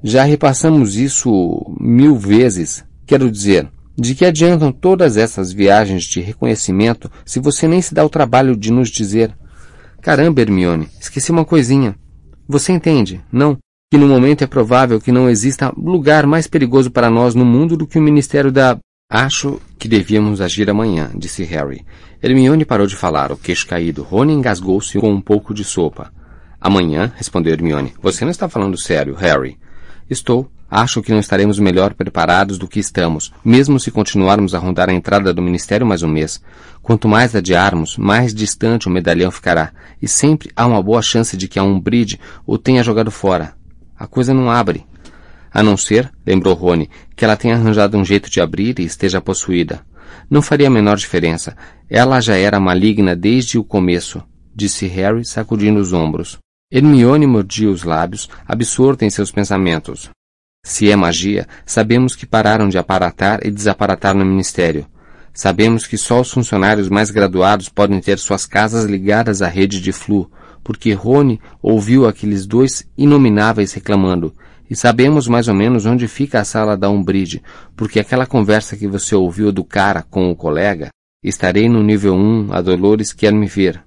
Já 0.01 0.23
repassamos 0.23 0.95
isso 0.95 1.75
mil 1.79 2.15
vezes. 2.15 2.83
Quero 3.05 3.29
dizer, 3.29 3.69
de 3.97 4.15
que 4.15 4.25
adiantam 4.25 4.71
todas 4.71 5.17
essas 5.17 5.51
viagens 5.51 6.05
de 6.05 6.21
reconhecimento 6.21 7.11
se 7.25 7.39
você 7.39 7.67
nem 7.67 7.81
se 7.81 7.93
dá 7.93 8.05
o 8.05 8.09
trabalho 8.09 8.55
de 8.55 8.71
nos 8.71 8.89
dizer? 8.89 9.35
Caramba, 10.01 10.41
Hermione, 10.41 10.89
esqueci 10.99 11.31
uma 11.31 11.45
coisinha. 11.45 11.95
Você 12.47 12.71
entende, 12.71 13.21
não? 13.31 13.57
Que 13.91 13.97
no 13.99 14.07
momento 14.07 14.43
é 14.43 14.47
provável 14.47 14.99
que 14.99 15.11
não 15.11 15.29
exista 15.29 15.71
lugar 15.77 16.25
mais 16.25 16.47
perigoso 16.47 16.89
para 16.89 17.09
nós 17.09 17.35
no 17.35 17.45
mundo 17.45 17.77
do 17.77 17.85
que 17.85 17.99
o 17.99 18.01
Ministério 18.01 18.51
da. 18.51 18.77
Acho 19.09 19.61
que 19.77 19.87
devíamos 19.87 20.41
agir 20.41 20.69
amanhã, 20.69 21.11
disse 21.13 21.43
Harry. 21.43 21.85
Hermione 22.23 22.65
parou 22.65 22.87
de 22.87 22.95
falar, 22.95 23.31
o 23.31 23.37
queixo 23.37 23.67
caído. 23.67 24.01
Rony 24.01 24.33
engasgou-se 24.33 24.97
com 24.97 25.11
um 25.11 25.21
pouco 25.21 25.53
de 25.53 25.63
sopa. 25.63 26.11
Amanhã, 26.59 27.11
respondeu 27.15 27.53
Hermione. 27.53 27.93
Você 28.01 28.23
não 28.23 28.31
está 28.31 28.49
falando 28.49 28.79
sério, 28.79 29.13
Harry. 29.13 29.57
Estou. 30.09 30.49
Acho 30.73 31.01
que 31.01 31.11
não 31.11 31.19
estaremos 31.19 31.59
melhor 31.59 31.93
preparados 31.93 32.57
do 32.57 32.65
que 32.65 32.79
estamos, 32.79 33.33
mesmo 33.43 33.77
se 33.77 33.91
continuarmos 33.91 34.55
a 34.55 34.57
rondar 34.57 34.89
a 34.89 34.93
entrada 34.93 35.33
do 35.33 35.41
Ministério 35.41 35.85
mais 35.85 36.01
um 36.01 36.07
mês. 36.07 36.41
Quanto 36.81 37.09
mais 37.09 37.35
adiarmos, 37.35 37.97
mais 37.97 38.33
distante 38.33 38.87
o 38.87 38.89
medalhão 38.89 39.29
ficará, 39.29 39.73
e 40.01 40.07
sempre 40.07 40.49
há 40.55 40.65
uma 40.65 40.81
boa 40.81 41.01
chance 41.01 41.35
de 41.35 41.49
que 41.49 41.59
a 41.59 41.63
Umbridge 41.63 42.17
o 42.47 42.57
tenha 42.57 42.83
jogado 42.83 43.11
fora. 43.11 43.53
A 43.99 44.07
coisa 44.07 44.33
não 44.33 44.49
abre. 44.49 44.85
A 45.53 45.61
não 45.61 45.75
ser, 45.75 46.09
lembrou 46.25 46.53
Rony, 46.53 46.89
que 47.17 47.25
ela 47.25 47.35
tenha 47.35 47.55
arranjado 47.55 47.97
um 47.97 48.05
jeito 48.05 48.29
de 48.29 48.39
abrir 48.39 48.79
e 48.79 48.85
esteja 48.85 49.19
possuída. 49.19 49.81
Não 50.29 50.41
faria 50.41 50.67
a 50.67 50.71
menor 50.71 50.95
diferença. 50.95 51.53
Ela 51.89 52.21
já 52.21 52.37
era 52.37 52.61
maligna 52.61 53.13
desde 53.13 53.57
o 53.57 53.63
começo, 53.65 54.23
disse 54.55 54.87
Harry, 54.87 55.25
sacudindo 55.25 55.81
os 55.81 55.91
ombros. 55.91 56.37
Hermione 56.71 57.27
mordia 57.27 57.69
os 57.69 57.83
lábios, 57.83 58.29
absorta 58.47 59.03
em 59.03 59.09
seus 59.09 59.29
pensamentos. 59.29 60.09
Se 60.63 60.91
é 60.91 60.95
magia, 60.95 61.47
sabemos 61.65 62.15
que 62.15 62.25
pararam 62.25 62.69
de 62.69 62.77
aparatar 62.77 63.39
e 63.43 63.49
desaparatar 63.49 64.15
no 64.15 64.23
ministério. 64.23 64.85
Sabemos 65.33 65.87
que 65.87 65.97
só 65.97 66.21
os 66.21 66.31
funcionários 66.31 66.87
mais 66.87 67.09
graduados 67.09 67.67
podem 67.67 67.99
ter 67.99 68.19
suas 68.19 68.45
casas 68.45 68.85
ligadas 68.85 69.41
à 69.41 69.47
rede 69.47 69.81
de 69.81 69.91
flu, 69.91 70.29
porque 70.63 70.93
Rony 70.93 71.41
ouviu 71.61 72.07
aqueles 72.07 72.45
dois 72.45 72.87
inomináveis 72.97 73.73
reclamando. 73.73 74.33
E 74.69 74.75
sabemos 74.75 75.27
mais 75.27 75.47
ou 75.47 75.55
menos 75.55 75.85
onde 75.85 76.07
fica 76.07 76.39
a 76.39 76.45
sala 76.45 76.77
da 76.77 76.89
Umbridge, 76.89 77.41
porque 77.75 77.99
aquela 77.99 78.25
conversa 78.25 78.77
que 78.77 78.87
você 78.87 79.15
ouviu 79.15 79.51
do 79.51 79.63
cara 79.63 80.03
com 80.03 80.29
o 80.29 80.35
colega, 80.35 80.89
estarei 81.23 81.67
no 81.67 81.83
nível 81.83 82.13
1, 82.13 82.53
a 82.53 82.61
Dolores 82.61 83.11
quer 83.11 83.33
me 83.33 83.47
ver. 83.47 83.83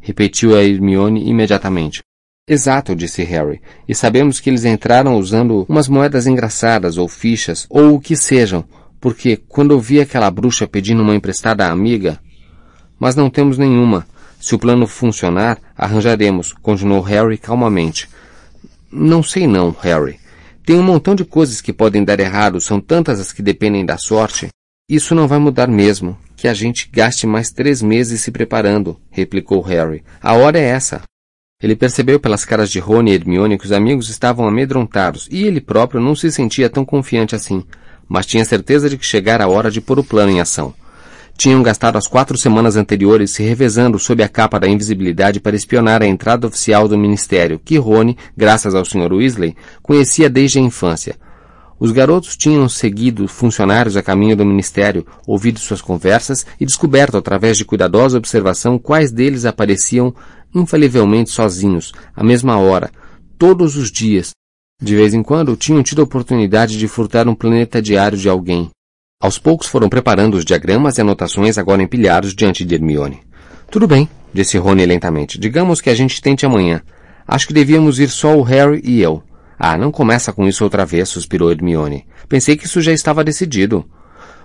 Repetiu 0.00 0.54
a 0.56 0.62
Hermione 0.62 1.28
imediatamente. 1.28 2.02
Exato, 2.46 2.96
disse 2.96 3.22
Harry. 3.22 3.60
E 3.88 3.94
sabemos 3.94 4.40
que 4.40 4.50
eles 4.50 4.64
entraram 4.64 5.16
usando 5.16 5.64
umas 5.68 5.86
moedas 5.86 6.26
engraçadas 6.26 6.98
ou 6.98 7.08
fichas 7.08 7.66
ou 7.70 7.94
o 7.94 8.00
que 8.00 8.16
sejam, 8.16 8.64
porque 9.00 9.36
quando 9.36 9.70
eu 9.72 9.80
vi 9.80 10.00
aquela 10.00 10.30
bruxa 10.30 10.66
pedindo 10.66 11.02
uma 11.02 11.14
emprestada 11.14 11.66
à 11.66 11.70
amiga. 11.70 12.18
Mas 12.98 13.14
não 13.14 13.30
temos 13.30 13.58
nenhuma. 13.58 14.06
Se 14.40 14.56
o 14.56 14.58
plano 14.58 14.88
funcionar, 14.88 15.56
arranjaremos, 15.76 16.52
continuou 16.52 17.00
Harry 17.00 17.38
calmamente. 17.38 18.08
Não 18.90 19.22
sei 19.22 19.46
não, 19.46 19.70
Harry. 19.80 20.18
Tem 20.66 20.76
um 20.76 20.82
montão 20.82 21.14
de 21.14 21.24
coisas 21.24 21.60
que 21.60 21.72
podem 21.72 22.02
dar 22.04 22.18
errado, 22.18 22.60
são 22.60 22.80
tantas 22.80 23.20
as 23.20 23.32
que 23.32 23.40
dependem 23.40 23.86
da 23.86 23.96
sorte. 23.96 24.48
Isso 24.88 25.14
não 25.14 25.28
vai 25.28 25.38
mudar 25.38 25.68
mesmo. 25.68 26.18
Que 26.36 26.48
a 26.48 26.54
gente 26.54 26.88
gaste 26.92 27.24
mais 27.24 27.52
três 27.52 27.80
meses 27.80 28.20
se 28.20 28.32
preparando, 28.32 29.00
replicou 29.10 29.60
Harry. 29.60 30.02
A 30.20 30.34
hora 30.34 30.58
é 30.58 30.64
essa. 30.64 31.02
Ele 31.62 31.76
percebeu 31.76 32.18
pelas 32.18 32.44
caras 32.44 32.70
de 32.70 32.80
Rony 32.80 33.12
e 33.12 33.14
Hermione 33.14 33.56
que 33.56 33.64
os 33.64 33.72
amigos 33.72 34.08
estavam 34.10 34.48
amedrontados 34.48 35.28
e 35.30 35.44
ele 35.44 35.60
próprio 35.60 36.00
não 36.00 36.14
se 36.16 36.32
sentia 36.32 36.68
tão 36.68 36.84
confiante 36.84 37.36
assim, 37.36 37.62
mas 38.08 38.26
tinha 38.26 38.44
certeza 38.44 38.90
de 38.90 38.98
que 38.98 39.06
chegara 39.06 39.44
a 39.44 39.48
hora 39.48 39.70
de 39.70 39.80
pôr 39.80 39.98
o 39.98 40.04
plano 40.04 40.32
em 40.32 40.40
ação. 40.40 40.74
Tinham 41.36 41.62
gastado 41.62 41.96
as 41.96 42.06
quatro 42.06 42.36
semanas 42.36 42.76
anteriores 42.76 43.30
se 43.30 43.42
revezando 43.42 43.98
sob 43.98 44.22
a 44.22 44.28
capa 44.28 44.58
da 44.58 44.68
invisibilidade 44.68 45.40
para 45.40 45.56
espionar 45.56 46.02
a 46.02 46.06
entrada 46.06 46.46
oficial 46.46 46.86
do 46.88 46.98
ministério, 46.98 47.60
que 47.64 47.78
Rony, 47.78 48.16
graças 48.36 48.74
ao 48.74 48.84
Sr. 48.84 49.12
Weasley, 49.12 49.56
conhecia 49.82 50.28
desde 50.28 50.58
a 50.58 50.62
infância. 50.62 51.16
Os 51.80 51.90
garotos 51.90 52.36
tinham 52.36 52.68
seguido 52.68 53.26
funcionários 53.26 53.96
a 53.96 54.02
caminho 54.02 54.36
do 54.36 54.44
ministério, 54.44 55.04
ouvido 55.26 55.58
suas 55.58 55.80
conversas 55.80 56.46
e 56.60 56.66
descoberto 56.66 57.16
através 57.16 57.56
de 57.56 57.64
cuidadosa 57.64 58.18
observação 58.18 58.78
quais 58.78 59.10
deles 59.10 59.44
apareciam 59.44 60.14
infalivelmente 60.54 61.30
sozinhos, 61.30 61.92
à 62.14 62.22
mesma 62.22 62.58
hora, 62.58 62.90
todos 63.38 63.76
os 63.76 63.90
dias. 63.90 64.30
De 64.80 64.96
vez 64.96 65.14
em 65.14 65.22
quando 65.22 65.56
tinham 65.56 65.82
tido 65.82 66.00
a 66.00 66.04
oportunidade 66.04 66.78
de 66.78 66.88
furtar 66.88 67.28
um 67.28 67.34
planeta 67.34 67.80
diário 67.80 68.18
de 68.18 68.28
alguém. 68.28 68.70
Aos 69.20 69.38
poucos 69.38 69.68
foram 69.68 69.88
preparando 69.88 70.34
os 70.34 70.44
diagramas 70.44 70.98
e 70.98 71.00
anotações 71.00 71.56
agora 71.56 71.82
empilhados 71.82 72.34
diante 72.34 72.64
de 72.64 72.74
Hermione. 72.74 73.20
Tudo 73.70 73.86
bem, 73.86 74.08
disse 74.34 74.58
Rony 74.58 74.84
lentamente. 74.84 75.38
Digamos 75.38 75.80
que 75.80 75.88
a 75.88 75.94
gente 75.94 76.20
tente 76.20 76.44
amanhã. 76.44 76.82
Acho 77.26 77.46
que 77.46 77.54
devíamos 77.54 78.00
ir 78.00 78.08
só 78.08 78.36
o 78.36 78.42
Harry 78.42 78.80
e 78.84 79.00
eu. 79.00 79.22
Ah, 79.58 79.78
não 79.78 79.92
começa 79.92 80.32
com 80.32 80.48
isso 80.48 80.64
outra 80.64 80.84
vez, 80.84 81.08
suspirou 81.08 81.52
Hermione. 81.52 82.04
Pensei 82.28 82.56
que 82.56 82.66
isso 82.66 82.80
já 82.80 82.92
estava 82.92 83.22
decidido. 83.22 83.88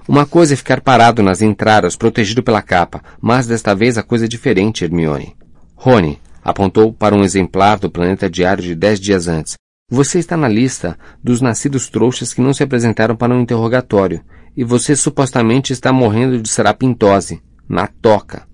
Uma 0.07 0.25
coisa 0.25 0.53
é 0.53 0.55
ficar 0.55 0.79
parado 0.79 1.23
nas 1.23 1.41
entradas, 1.41 1.95
protegido 1.95 2.43
pela 2.43 2.61
capa, 2.61 3.01
mas 3.19 3.47
desta 3.47 3.73
vez 3.73 3.97
a 3.97 4.03
coisa 4.03 4.25
é 4.25 4.27
diferente, 4.27 4.83
Hermione. 4.85 5.35
Rony 5.79 6.19
apontou 6.43 6.91
para 6.91 7.15
um 7.15 7.23
exemplar 7.23 7.77
do 7.77 7.89
planeta 7.89 8.27
diário 8.27 8.63
de 8.63 8.73
dez 8.73 8.99
dias 8.99 9.27
antes. 9.27 9.53
Você 9.89 10.17
está 10.17 10.35
na 10.35 10.47
lista 10.47 10.97
dos 11.23 11.39
nascidos 11.39 11.87
trouxas 11.87 12.33
que 12.33 12.41
não 12.41 12.51
se 12.51 12.63
apresentaram 12.63 13.15
para 13.15 13.33
um 13.33 13.39
interrogatório, 13.39 14.21
e 14.55 14.63
você 14.63 14.95
supostamente 14.95 15.71
está 15.71 15.93
morrendo 15.93 16.41
de 16.41 16.49
serapintose, 16.49 17.41
na 17.69 17.85
toca. 17.85 18.47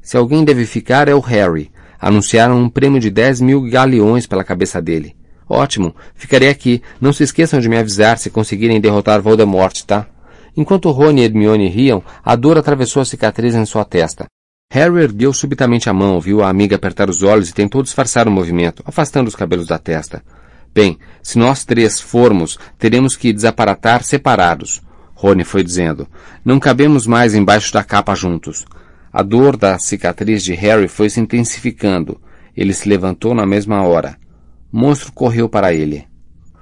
Se 0.00 0.16
alguém 0.16 0.42
deve 0.42 0.64
ficar 0.64 1.06
é 1.06 1.14
o 1.14 1.20
Harry. 1.20 1.70
Anunciaram 2.00 2.58
um 2.58 2.68
prêmio 2.68 3.00
de 3.00 3.10
dez 3.10 3.40
mil 3.40 3.62
galeões 3.62 4.26
pela 4.26 4.44
cabeça 4.44 4.80
dele. 4.80 5.14
Ótimo, 5.48 5.94
ficarei 6.14 6.48
aqui. 6.48 6.82
Não 7.00 7.12
se 7.12 7.22
esqueçam 7.22 7.60
de 7.60 7.68
me 7.68 7.78
avisar 7.78 8.18
se 8.18 8.30
conseguirem 8.30 8.80
derrotar 8.80 9.22
Voldemort, 9.22 9.82
tá? 9.82 10.06
Enquanto 10.56 10.90
Rony 10.90 11.22
e 11.22 11.24
Hermione 11.24 11.68
riam, 11.68 12.02
a 12.22 12.36
dor 12.36 12.58
atravessou 12.58 13.00
a 13.00 13.04
cicatriz 13.04 13.54
em 13.54 13.64
sua 13.64 13.84
testa. 13.84 14.26
Harry 14.70 15.02
ergueu 15.02 15.32
subitamente 15.32 15.88
a 15.88 15.92
mão, 15.92 16.20
viu 16.20 16.42
a 16.42 16.48
amiga 16.48 16.76
apertar 16.76 17.08
os 17.08 17.22
olhos 17.22 17.48
e 17.48 17.54
tentou 17.54 17.82
disfarçar 17.82 18.26
o 18.26 18.30
movimento, 18.30 18.82
afastando 18.84 19.28
os 19.28 19.36
cabelos 19.36 19.68
da 19.68 19.78
testa. 19.78 20.22
Bem, 20.74 20.98
se 21.22 21.38
nós 21.38 21.64
três 21.64 22.00
formos, 22.00 22.58
teremos 22.78 23.16
que 23.16 23.32
desaparatar 23.32 24.02
separados. 24.02 24.82
Rony 25.14 25.44
foi 25.44 25.62
dizendo. 25.62 26.08
Não 26.44 26.58
cabemos 26.58 27.06
mais 27.06 27.34
embaixo 27.34 27.72
da 27.72 27.84
capa 27.84 28.14
juntos. 28.16 28.64
A 29.12 29.22
dor 29.22 29.56
da 29.56 29.78
cicatriz 29.78 30.42
de 30.42 30.54
Harry 30.54 30.88
foi 30.88 31.08
se 31.08 31.20
intensificando. 31.20 32.20
Ele 32.56 32.74
se 32.74 32.88
levantou 32.88 33.32
na 33.32 33.46
mesma 33.46 33.82
hora. 33.82 34.16
Monstro 34.72 35.12
correu 35.12 35.48
para 35.48 35.72
ele. 35.72 36.04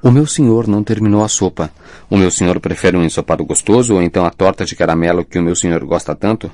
O 0.03 0.11
meu 0.11 0.27
senhor 0.27 0.69
não 0.69 0.85
terminou 0.85 1.25
a 1.25 1.29
sopa. 1.29 1.71
O 2.11 2.17
meu 2.19 2.31
senhor 2.31 2.61
prefere 2.61 2.97
um 2.97 3.05
ensopado 3.05 3.43
gostoso 3.43 3.95
ou 3.95 4.03
então 4.03 4.27
a 4.27 4.31
torta 4.31 4.67
de 4.67 4.77
caramelo 4.77 5.25
que 5.25 5.39
o 5.39 5.43
meu 5.43 5.57
senhor 5.57 5.83
gosta 5.87 6.15
tanto? 6.15 6.51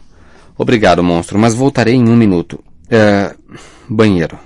Obrigado, 0.58 1.04
monstro, 1.04 1.38
mas 1.38 1.54
voltarei 1.54 1.94
em 1.94 2.08
um 2.08 2.16
minuto. 2.16 2.58
É... 2.90 3.32
Banheiro. 3.88 4.36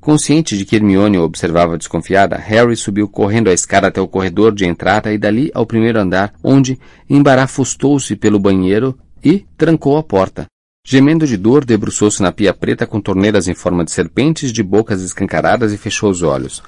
Consciente 0.00 0.56
de 0.56 0.64
que 0.64 0.76
Hermione 0.76 1.18
o 1.18 1.22
observava 1.22 1.76
desconfiada, 1.76 2.36
Harry 2.36 2.76
subiu 2.76 3.08
correndo 3.08 3.50
a 3.50 3.52
escada 3.52 3.88
até 3.88 4.00
o 4.00 4.08
corredor 4.08 4.54
de 4.54 4.64
entrada 4.64 5.12
e 5.12 5.18
dali 5.18 5.50
ao 5.52 5.66
primeiro 5.66 5.98
andar, 5.98 6.32
onde 6.42 6.78
embarafustou-se 7.10 8.14
pelo 8.16 8.38
banheiro 8.38 8.96
e 9.22 9.44
trancou 9.56 9.96
a 9.96 10.02
porta. 10.02 10.46
Gemendo 10.84 11.26
de 11.26 11.36
dor, 11.36 11.64
debruçou-se 11.64 12.22
na 12.22 12.32
pia 12.32 12.52
preta 12.52 12.86
com 12.86 13.00
torneiras 13.00 13.46
em 13.46 13.54
forma 13.54 13.84
de 13.84 13.92
serpentes 13.92 14.52
de 14.52 14.62
bocas 14.62 15.02
escancaradas 15.02 15.72
e 15.72 15.76
fechou 15.76 16.10
os 16.10 16.22
olhos. 16.22 16.62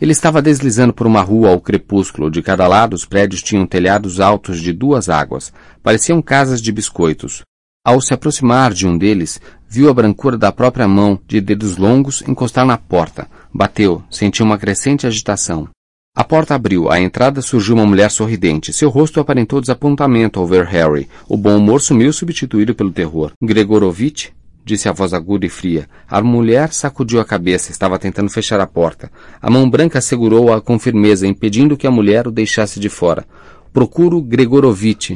Ele 0.00 0.12
estava 0.12 0.40
deslizando 0.40 0.92
por 0.92 1.06
uma 1.06 1.20
rua 1.20 1.50
ao 1.50 1.60
crepúsculo. 1.60 2.30
De 2.30 2.42
cada 2.42 2.66
lado, 2.66 2.94
os 2.94 3.04
prédios 3.04 3.42
tinham 3.42 3.66
telhados 3.66 4.18
altos 4.18 4.60
de 4.60 4.72
duas 4.72 5.08
águas. 5.08 5.52
Pareciam 5.82 6.22
casas 6.22 6.60
de 6.60 6.72
biscoitos. 6.72 7.42
Ao 7.82 7.98
se 7.98 8.12
aproximar 8.12 8.74
de 8.74 8.86
um 8.86 8.98
deles, 8.98 9.40
viu 9.66 9.88
a 9.88 9.94
brancura 9.94 10.36
da 10.36 10.52
própria 10.52 10.86
mão, 10.86 11.18
de 11.26 11.40
dedos 11.40 11.78
longos, 11.78 12.22
encostar 12.28 12.66
na 12.66 12.76
porta. 12.76 13.26
Bateu, 13.52 14.02
sentiu 14.10 14.44
uma 14.44 14.58
crescente 14.58 15.06
agitação. 15.06 15.66
A 16.14 16.22
porta 16.22 16.54
abriu, 16.54 16.90
à 16.90 17.00
entrada 17.00 17.40
surgiu 17.40 17.76
uma 17.76 17.86
mulher 17.86 18.10
sorridente. 18.10 18.70
Seu 18.70 18.90
rosto 18.90 19.18
aparentou 19.18 19.62
desapontamento 19.62 20.38
ao 20.38 20.46
ver 20.46 20.66
Harry. 20.66 21.08
O 21.26 21.38
bom 21.38 21.56
humor 21.56 21.80
sumiu 21.80 22.12
substituído 22.12 22.74
pelo 22.74 22.90
terror. 22.90 23.32
Gregorovitch? 23.42 24.28
disse 24.62 24.86
a 24.86 24.92
voz 24.92 25.14
aguda 25.14 25.46
e 25.46 25.48
fria. 25.48 25.88
A 26.06 26.20
mulher 26.20 26.74
sacudiu 26.74 27.18
a 27.18 27.24
cabeça, 27.24 27.70
estava 27.70 27.98
tentando 27.98 28.30
fechar 28.30 28.60
a 28.60 28.66
porta. 28.66 29.10
A 29.40 29.48
mão 29.48 29.70
branca 29.70 30.02
segurou-a 30.02 30.60
com 30.60 30.78
firmeza, 30.78 31.26
impedindo 31.26 31.78
que 31.78 31.86
a 31.86 31.90
mulher 31.90 32.28
o 32.28 32.30
deixasse 32.30 32.78
de 32.78 32.90
fora. 32.90 33.24
Procuro 33.72 34.20
Gregorovitch. 34.20 35.12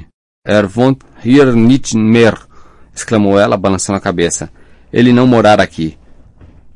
Er 0.47 0.67
wohnt 0.75 1.03
hier 1.23 1.55
nicht 1.55 1.95
mehr 1.95 2.39
exclamou 2.95 3.39
ela, 3.39 3.57
balançando 3.57 3.97
a 3.97 4.01
cabeça. 4.01 4.51
Ele 4.93 5.13
não 5.13 5.27
morar 5.27 5.61
aqui. 5.61 5.97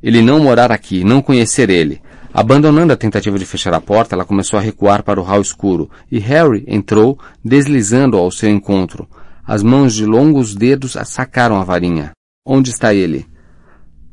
ele 0.02 0.22
não 0.22 0.38
morar 0.40 0.70
aqui, 0.70 1.02
não 1.04 1.20
conhecer 1.20 1.70
ele. 1.70 2.00
Abandonando 2.32 2.92
a 2.92 2.96
tentativa 2.96 3.38
de 3.38 3.46
fechar 3.46 3.74
a 3.74 3.80
porta, 3.80 4.14
ela 4.14 4.24
começou 4.24 4.58
a 4.58 4.62
recuar 4.62 5.02
para 5.02 5.20
o 5.20 5.24
hall 5.24 5.40
escuro, 5.40 5.90
e 6.10 6.18
Harry 6.18 6.64
entrou, 6.68 7.18
deslizando 7.44 8.16
ao 8.16 8.30
seu 8.30 8.48
encontro. 8.48 9.08
As 9.46 9.62
mãos 9.62 9.94
de 9.94 10.04
longos 10.04 10.54
dedos 10.54 10.96
sacaram 11.04 11.56
a 11.56 11.64
varinha. 11.64 12.12
Onde 12.44 12.70
está 12.70 12.94
ele? 12.94 13.26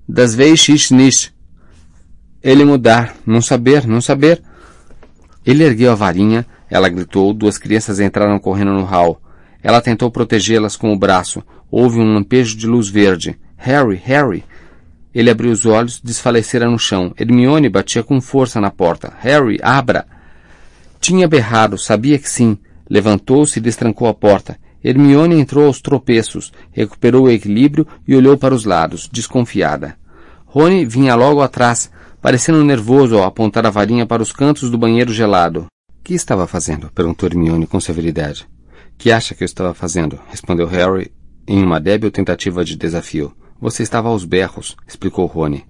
Das 0.07 0.33
vezes 0.33 0.91
nish. 0.91 1.33
Ele 2.41 2.63
mudar, 2.63 3.15
não 3.25 3.41
saber, 3.41 3.85
não 3.85 3.99
saber. 3.99 4.41
Ele 5.45 5.63
ergueu 5.63 5.91
a 5.91 5.95
varinha, 5.95 6.45
ela 6.69 6.89
gritou, 6.89 7.33
duas 7.33 7.57
crianças 7.57 7.99
entraram 7.99 8.39
correndo 8.39 8.73
no 8.73 8.83
hall. 8.83 9.21
Ela 9.61 9.81
tentou 9.81 10.09
protegê-las 10.09 10.75
com 10.75 10.93
o 10.93 10.97
braço. 10.97 11.43
Houve 11.77 11.99
um 11.99 12.13
lampejo 12.13 12.55
de 12.55 12.65
luz 12.65 12.87
verde. 12.87 13.37
Harry, 13.57 14.01
Harry! 14.05 14.45
Ele 15.13 15.29
abriu 15.29 15.51
os 15.51 15.65
olhos, 15.65 15.99
desfalecera 16.01 16.69
no 16.69 16.79
chão. 16.79 17.13
Hermione 17.19 17.67
batia 17.67 18.01
com 18.01 18.21
força 18.21 18.61
na 18.61 18.71
porta. 18.71 19.11
Harry, 19.19 19.59
abra! 19.61 20.07
Tinha 21.01 21.27
berrado, 21.27 21.77
sabia 21.77 22.17
que 22.17 22.29
sim. 22.29 22.57
Levantou-se 22.89 23.59
e 23.59 23.61
destrancou 23.61 24.07
a 24.07 24.13
porta. 24.13 24.57
Hermione 24.81 25.37
entrou 25.37 25.65
aos 25.65 25.81
tropeços, 25.81 26.53
recuperou 26.71 27.25
o 27.25 27.29
equilíbrio 27.29 27.85
e 28.07 28.15
olhou 28.15 28.37
para 28.37 28.55
os 28.55 28.63
lados, 28.63 29.09
desconfiada. 29.11 29.97
Rony 30.45 30.85
vinha 30.85 31.13
logo 31.13 31.41
atrás, 31.41 31.91
parecendo 32.21 32.63
nervoso 32.63 33.17
ao 33.17 33.25
apontar 33.25 33.65
a 33.65 33.69
varinha 33.69 34.05
para 34.05 34.23
os 34.23 34.31
cantos 34.31 34.71
do 34.71 34.77
banheiro 34.77 35.11
gelado. 35.11 35.67
Que 36.01 36.13
estava 36.13 36.47
fazendo? 36.47 36.89
perguntou 36.95 37.27
Hermione 37.27 37.67
com 37.67 37.81
severidade. 37.81 38.47
Que 38.97 39.11
acha 39.11 39.35
que 39.35 39.43
eu 39.43 39.45
estava 39.45 39.73
fazendo? 39.73 40.17
respondeu 40.31 40.67
Harry 40.67 41.11
em 41.47 41.63
uma 41.63 41.79
débil 41.79 42.11
tentativa 42.11 42.63
de 42.63 42.75
desafio. 42.75 43.33
Você 43.59 43.83
estava 43.83 44.09
aos 44.09 44.25
berros, 44.25 44.75
explicou 44.87 45.25
Rony. 45.25 45.65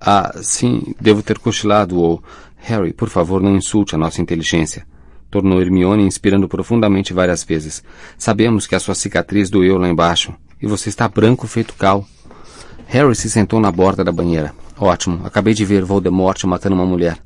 Ah, 0.00 0.38
sim, 0.42 0.94
devo 1.00 1.22
ter 1.22 1.38
cochilado 1.38 1.98
ou... 1.98 2.22
Harry, 2.56 2.92
por 2.92 3.08
favor, 3.08 3.40
não 3.40 3.56
insulte 3.56 3.94
a 3.94 3.98
nossa 3.98 4.20
inteligência. 4.20 4.86
Tornou 5.30 5.60
Hermione 5.60 6.04
inspirando 6.04 6.48
profundamente 6.48 7.12
várias 7.12 7.44
vezes. 7.44 7.82
Sabemos 8.18 8.66
que 8.66 8.74
a 8.74 8.80
sua 8.80 8.94
cicatriz 8.94 9.50
doeu 9.50 9.78
lá 9.78 9.88
embaixo. 9.88 10.34
E 10.60 10.66
você 10.66 10.88
está 10.88 11.08
branco 11.08 11.46
feito 11.46 11.74
cal. 11.74 12.04
Harry 12.86 13.14
se 13.14 13.30
sentou 13.30 13.60
na 13.60 13.70
borda 13.70 14.02
da 14.02 14.12
banheira. 14.12 14.54
Ótimo, 14.78 15.24
acabei 15.24 15.54
de 15.54 15.64
ver 15.64 15.84
Voldemort 15.84 16.42
matando 16.44 16.74
uma 16.74 16.86
mulher. 16.86 17.18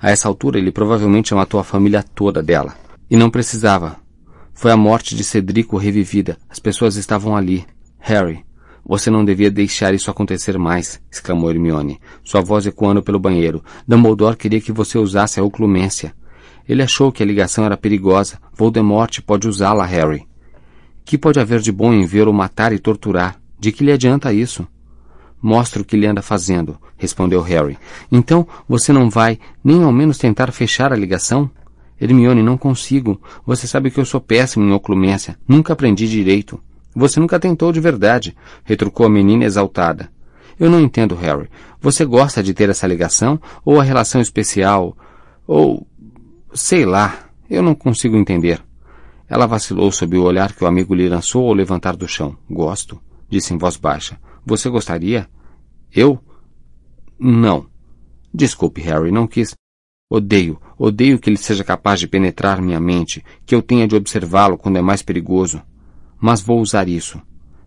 A 0.00 0.10
essa 0.10 0.28
altura 0.28 0.58
ele 0.58 0.70
provavelmente 0.70 1.34
matou 1.34 1.58
a 1.58 1.64
família 1.64 2.02
toda 2.02 2.42
dela. 2.42 2.74
E 3.10 3.16
não 3.16 3.30
precisava. 3.30 3.96
Foi 4.56 4.72
a 4.72 4.76
morte 4.76 5.14
de 5.14 5.22
Cedrico 5.22 5.76
revivida. 5.76 6.38
As 6.48 6.58
pessoas 6.58 6.96
estavam 6.96 7.36
ali. 7.36 7.66
Harry, 7.98 8.42
você 8.82 9.10
não 9.10 9.22
devia 9.22 9.50
deixar 9.50 9.92
isso 9.92 10.10
acontecer 10.10 10.56
mais, 10.58 10.98
exclamou 11.12 11.50
Hermione, 11.50 12.00
sua 12.24 12.40
voz 12.40 12.66
ecoando 12.66 13.02
pelo 13.02 13.18
banheiro. 13.18 13.62
Dumbledore 13.86 14.34
queria 14.34 14.58
que 14.58 14.72
você 14.72 14.96
usasse 14.96 15.38
a 15.38 15.44
oclumência. 15.44 16.14
Ele 16.66 16.82
achou 16.82 17.12
que 17.12 17.22
a 17.22 17.26
ligação 17.26 17.66
era 17.66 17.76
perigosa. 17.76 18.40
Voldemort 18.54 19.20
pode 19.26 19.46
usá-la, 19.46 19.84
Harry. 19.84 20.26
Que 21.04 21.18
pode 21.18 21.38
haver 21.38 21.60
de 21.60 21.70
bom 21.70 21.92
em 21.92 22.06
vê-lo 22.06 22.32
matar 22.32 22.72
e 22.72 22.78
torturar? 22.78 23.38
De 23.60 23.70
que 23.70 23.84
lhe 23.84 23.92
adianta 23.92 24.32
isso? 24.32 24.66
Mostre 25.40 25.82
o 25.82 25.84
que 25.84 25.96
ele 25.96 26.06
anda 26.06 26.22
fazendo, 26.22 26.78
respondeu 26.96 27.42
Harry. 27.42 27.76
Então 28.10 28.48
você 28.66 28.90
não 28.90 29.10
vai 29.10 29.38
nem 29.62 29.82
ao 29.82 29.92
menos 29.92 30.16
tentar 30.16 30.50
fechar 30.50 30.94
a 30.94 30.96
ligação? 30.96 31.50
Hermione, 32.00 32.42
não 32.42 32.58
consigo. 32.58 33.20
Você 33.44 33.66
sabe 33.66 33.90
que 33.90 33.98
eu 33.98 34.04
sou 34.04 34.20
péssimo 34.20 34.64
em 34.64 34.72
oclumência. 34.72 35.38
Nunca 35.48 35.72
aprendi 35.72 36.08
direito. 36.08 36.60
Você 36.94 37.20
nunca 37.20 37.38
tentou 37.38 37.72
de 37.72 37.80
verdade, 37.80 38.34
retrucou 38.64 39.04
a 39.04 39.10
menina 39.10 39.44
exaltada. 39.44 40.10
Eu 40.58 40.70
não 40.70 40.80
entendo, 40.80 41.14
Harry. 41.14 41.50
Você 41.80 42.04
gosta 42.04 42.42
de 42.42 42.54
ter 42.54 42.70
essa 42.70 42.86
ligação 42.86 43.38
ou 43.64 43.78
a 43.78 43.82
relação 43.82 44.20
especial? 44.20 44.96
Ou. 45.46 45.86
sei 46.54 46.86
lá. 46.86 47.26
Eu 47.48 47.62
não 47.62 47.74
consigo 47.74 48.16
entender. 48.16 48.60
Ela 49.28 49.46
vacilou 49.46 49.92
sob 49.92 50.16
o 50.16 50.22
olhar 50.22 50.52
que 50.52 50.64
o 50.64 50.66
amigo 50.66 50.94
lhe 50.94 51.08
lançou 51.08 51.46
ao 51.46 51.54
levantar 51.54 51.96
do 51.96 52.08
chão. 52.08 52.36
Gosto, 52.50 53.00
disse 53.28 53.52
em 53.52 53.58
voz 53.58 53.76
baixa. 53.76 54.18
Você 54.44 54.68
gostaria? 54.70 55.28
Eu? 55.94 56.18
Não. 57.18 57.66
Desculpe, 58.32 58.80
Harry, 58.80 59.12
não 59.12 59.26
quis. 59.26 59.54
Odeio, 60.08 60.60
odeio 60.78 61.18
que 61.18 61.28
ele 61.28 61.36
seja 61.36 61.64
capaz 61.64 61.98
de 61.98 62.06
penetrar 62.06 62.62
minha 62.62 62.78
mente, 62.78 63.24
que 63.44 63.52
eu 63.52 63.60
tenha 63.60 63.88
de 63.88 63.96
observá-lo 63.96 64.56
quando 64.56 64.76
é 64.76 64.80
mais 64.80 65.02
perigoso. 65.02 65.60
Mas 66.20 66.40
vou 66.40 66.60
usar 66.60 66.88
isso. 66.88 67.20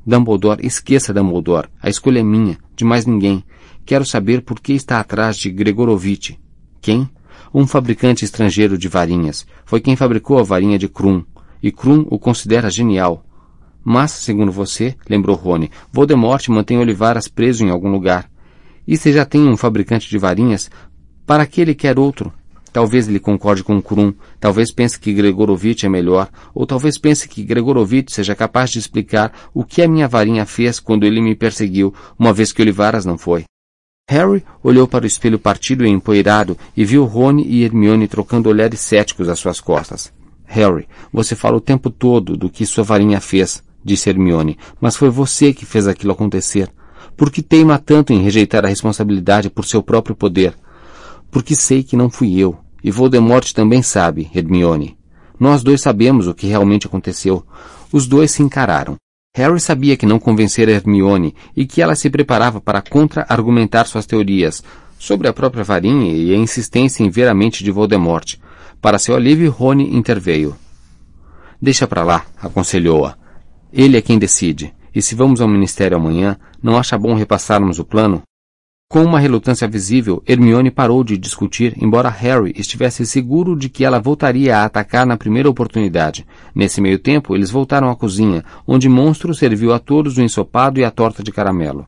Dumbledore, 0.05 0.65
esqueça 0.65 1.13
Dumbledore. 1.13 1.67
A 1.81 1.89
escolha 1.89 2.19
é 2.19 2.23
minha, 2.23 2.57
de 2.77 2.85
mais 2.85 3.05
ninguém. 3.05 3.43
Quero 3.85 4.05
saber 4.05 4.41
por 4.41 4.61
que 4.61 4.71
está 4.71 5.01
atrás 5.01 5.35
de 5.35 5.49
Gregorovitch. 5.49 6.37
Quem? 6.79 7.09
Um 7.53 7.67
fabricante 7.67 8.23
estrangeiro 8.23 8.77
de 8.77 8.87
varinhas. 8.87 9.45
Foi 9.65 9.81
quem 9.81 9.97
fabricou 9.97 10.39
a 10.39 10.43
varinha 10.43 10.79
de 10.79 10.87
Krum. 10.87 11.25
E 11.61 11.73
Krum 11.73 12.07
o 12.09 12.17
considera 12.17 12.69
genial. 12.69 13.25
Mas, 13.83 14.11
segundo 14.11 14.51
você, 14.51 14.95
lembrou 15.09 15.35
Rony, 15.35 15.69
Voldemort 15.91 16.47
mantém 16.47 16.77
Olivaras 16.77 17.27
preso 17.27 17.65
em 17.65 17.69
algum 17.69 17.91
lugar. 17.91 18.31
E 18.87 18.97
se 18.97 19.13
já 19.13 19.23
tem 19.23 19.47
um 19.47 19.55
fabricante 19.55 20.09
de 20.09 20.17
varinhas, 20.17 20.71
para 21.29 21.45
que 21.45 21.61
ele 21.61 21.75
quer 21.75 21.99
outro? 21.99 22.33
Talvez 22.73 23.07
ele 23.07 23.19
concorde 23.19 23.63
com 23.63 23.79
Krum, 23.79 24.15
talvez 24.39 24.73
pense 24.73 24.99
que 24.99 25.13
Gregorovitch 25.13 25.83
é 25.83 25.87
melhor, 25.87 26.27
ou 26.55 26.65
talvez 26.65 26.97
pense 26.97 27.29
que 27.29 27.43
Gregorovitch 27.43 28.09
seja 28.09 28.33
capaz 28.33 28.71
de 28.71 28.79
explicar 28.79 29.31
o 29.53 29.63
que 29.63 29.83
a 29.83 29.87
minha 29.87 30.07
varinha 30.07 30.43
fez 30.43 30.79
quando 30.79 31.03
ele 31.03 31.21
me 31.21 31.35
perseguiu, 31.35 31.93
uma 32.17 32.33
vez 32.33 32.51
que 32.51 32.63
Olivaras 32.63 33.05
não 33.05 33.15
foi. 33.15 33.43
Harry 34.09 34.43
olhou 34.63 34.87
para 34.87 35.03
o 35.03 35.07
espelho 35.07 35.37
partido 35.37 35.85
e 35.85 35.89
empoeirado 35.89 36.57
e 36.75 36.83
viu 36.83 37.05
Rony 37.05 37.45
e 37.45 37.63
Hermione 37.63 38.07
trocando 38.07 38.49
olhares 38.49 38.79
céticos 38.79 39.29
às 39.29 39.37
suas 39.37 39.61
costas. 39.61 40.11
Harry, 40.47 40.87
você 41.13 41.35
fala 41.35 41.57
o 41.57 41.61
tempo 41.61 41.91
todo 41.91 42.35
do 42.35 42.49
que 42.49 42.65
sua 42.65 42.83
varinha 42.83 43.21
fez, 43.21 43.61
disse 43.85 44.09
Hermione, 44.09 44.57
mas 44.81 44.95
foi 44.95 45.11
você 45.11 45.53
que 45.53 45.63
fez 45.63 45.87
aquilo 45.87 46.13
acontecer. 46.13 46.71
Por 47.15 47.29
que 47.29 47.43
teima 47.43 47.77
tanto 47.77 48.13
em 48.13 48.23
rejeitar 48.23 48.65
a 48.65 48.67
responsabilidade 48.67 49.47
por 49.51 49.63
seu 49.63 49.83
próprio 49.83 50.15
poder? 50.15 50.55
Porque 51.31 51.55
sei 51.55 51.83
que 51.83 51.95
não 51.95 52.09
fui 52.09 52.37
eu. 52.37 52.57
E 52.83 52.91
Voldemort 52.91 53.51
também 53.53 53.81
sabe, 53.81 54.29
Hermione. 54.33 54.97
Nós 55.39 55.63
dois 55.63 55.81
sabemos 55.81 56.27
o 56.27 56.33
que 56.33 56.47
realmente 56.47 56.87
aconteceu. 56.87 57.45
Os 57.91 58.07
dois 58.07 58.31
se 58.31 58.43
encararam. 58.43 58.95
Harry 59.35 59.59
sabia 59.59 59.95
que 59.95 60.05
não 60.05 60.19
convencera 60.19 60.71
Hermione 60.71 61.35
e 61.55 61.65
que 61.65 61.81
ela 61.81 61.95
se 61.95 62.09
preparava 62.09 62.59
para 62.59 62.81
contra-argumentar 62.81 63.85
suas 63.85 64.05
teorias 64.05 64.63
sobre 64.97 65.27
a 65.27 65.33
própria 65.33 65.63
varinha 65.63 66.11
e 66.11 66.33
a 66.33 66.37
insistência 66.37 67.03
em 67.03 67.09
ver 67.09 67.27
a 67.27 67.33
mente 67.33 67.63
de 67.63 67.71
Voldemort. 67.71 68.35
Para 68.81 68.99
seu 68.99 69.15
alívio, 69.15 69.51
Rony 69.51 69.95
interveio. 69.95 70.55
Deixa 71.61 71.87
para 71.87 72.03
lá, 72.03 72.25
aconselhou-a. 72.41 73.17
Ele 73.71 73.97
é 73.97 74.01
quem 74.01 74.17
decide. 74.17 74.73
E 74.93 75.01
se 75.01 75.15
vamos 75.15 75.39
ao 75.39 75.47
ministério 75.47 75.97
amanhã, 75.97 76.37
não 76.61 76.77
acha 76.77 76.97
bom 76.97 77.13
repassarmos 77.13 77.79
o 77.79 77.85
plano? 77.85 78.23
Com 78.91 79.03
uma 79.03 79.19
relutância 79.19 79.67
visível, 79.67 80.23
Hermione 80.27 80.71
parou 80.71 81.03
de 81.03 81.15
discutir, 81.15 81.75
embora 81.79 82.09
Harry 82.09 82.51
estivesse 82.55 83.05
seguro 83.05 83.55
de 83.55 83.69
que 83.69 83.85
ela 83.85 83.99
voltaria 83.99 84.57
a 84.57 84.65
atacar 84.65 85.05
na 85.05 85.15
primeira 85.15 85.47
oportunidade. 85.47 86.25
Nesse 86.55 86.81
meio 86.81 86.97
tempo, 86.97 87.35
eles 87.35 87.51
voltaram 87.51 87.91
à 87.91 87.95
cozinha, 87.95 88.43
onde 88.65 88.89
Monstro 88.89 89.31
serviu 89.35 89.71
a 89.73 89.77
todos 89.77 90.17
o 90.17 90.23
ensopado 90.23 90.79
e 90.79 90.83
a 90.83 90.89
torta 90.89 91.21
de 91.21 91.31
caramelo. 91.31 91.83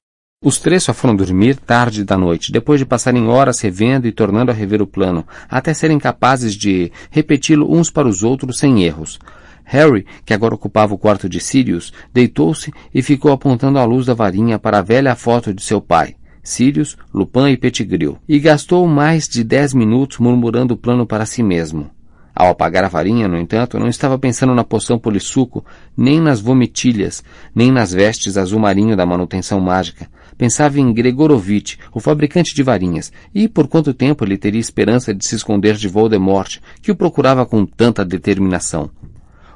Os 0.46 0.60
três 0.60 0.84
só 0.84 0.94
foram 0.94 1.16
dormir 1.16 1.56
tarde 1.56 2.04
da 2.04 2.16
noite, 2.16 2.52
depois 2.52 2.80
de 2.80 2.86
passarem 2.86 3.28
horas 3.28 3.60
revendo 3.60 4.08
e 4.08 4.12
tornando 4.12 4.52
a 4.52 4.54
rever 4.54 4.80
o 4.80 4.86
plano, 4.86 5.26
até 5.50 5.74
serem 5.74 5.98
capazes 5.98 6.54
de 6.54 6.92
repeti-lo 7.10 7.76
uns 7.76 7.90
para 7.90 8.08
os 8.08 8.22
outros 8.22 8.60
sem 8.60 8.84
erros. 8.84 9.18
Harry, 9.64 10.06
que 10.24 10.36
agora 10.36 10.54
ocupava 10.54 10.94
o 10.94 11.00
quarto 11.00 11.28
de 11.28 11.40
Sirius, 11.40 11.92
deitou-se 12.14 12.72
e 12.94 13.02
ficou 13.02 13.32
apontando 13.32 13.80
a 13.80 13.86
luz 13.86 14.06
da 14.06 14.14
varinha 14.14 14.60
para 14.60 14.78
a 14.78 14.84
velha 14.84 15.16
foto 15.16 15.52
de 15.52 15.64
seu 15.64 15.82
pai. 15.82 16.16
Sirius, 16.44 16.98
Lupin 17.14 17.48
e 17.50 17.58
Pettigrew, 17.58 18.18
e 18.28 18.40
gastou 18.40 18.88
mais 18.88 19.28
de 19.28 19.44
dez 19.44 19.74
minutos 19.74 20.18
murmurando 20.18 20.74
o 20.74 20.78
plano 20.78 21.06
para 21.06 21.26
si 21.26 21.44
mesmo. 21.44 21.90
Ao 22.34 22.50
apagar 22.50 22.84
a 22.84 22.88
varinha, 22.88 23.28
no 23.28 23.38
entanto, 23.38 23.78
não 23.78 23.88
estava 23.88 24.18
pensando 24.18 24.56
na 24.56 24.64
poção 24.64 24.98
polissuco, 24.98 25.66
nem 25.96 26.20
nas 26.20 26.40
vomitilhas, 26.40 27.24
nem 27.54 27.72
nas 27.72 27.92
vestes 27.92 28.38
azul 28.38 28.60
marinho 28.60 28.96
da 28.96 29.06
manutenção 29.06 29.60
mágica. 29.60 30.08
Pensava 30.38 30.80
em 30.80 30.94
Gregorovitch, 30.94 31.78
o 31.94 32.00
fabricante 32.00 32.56
de 32.56 32.64
varinhas, 32.64 33.12
e 33.36 33.48
por 33.48 33.68
quanto 33.68 33.94
tempo 33.94 34.24
ele 34.24 34.38
teria 34.38 34.62
esperança 34.62 35.14
de 35.14 35.26
se 35.26 35.36
esconder 35.36 35.76
de 35.76 35.88
Voldemort, 35.88 36.58
que 36.82 36.92
o 36.92 36.96
procurava 36.96 37.46
com 37.46 37.66
tanta 37.66 38.06
determinação. 38.06 38.90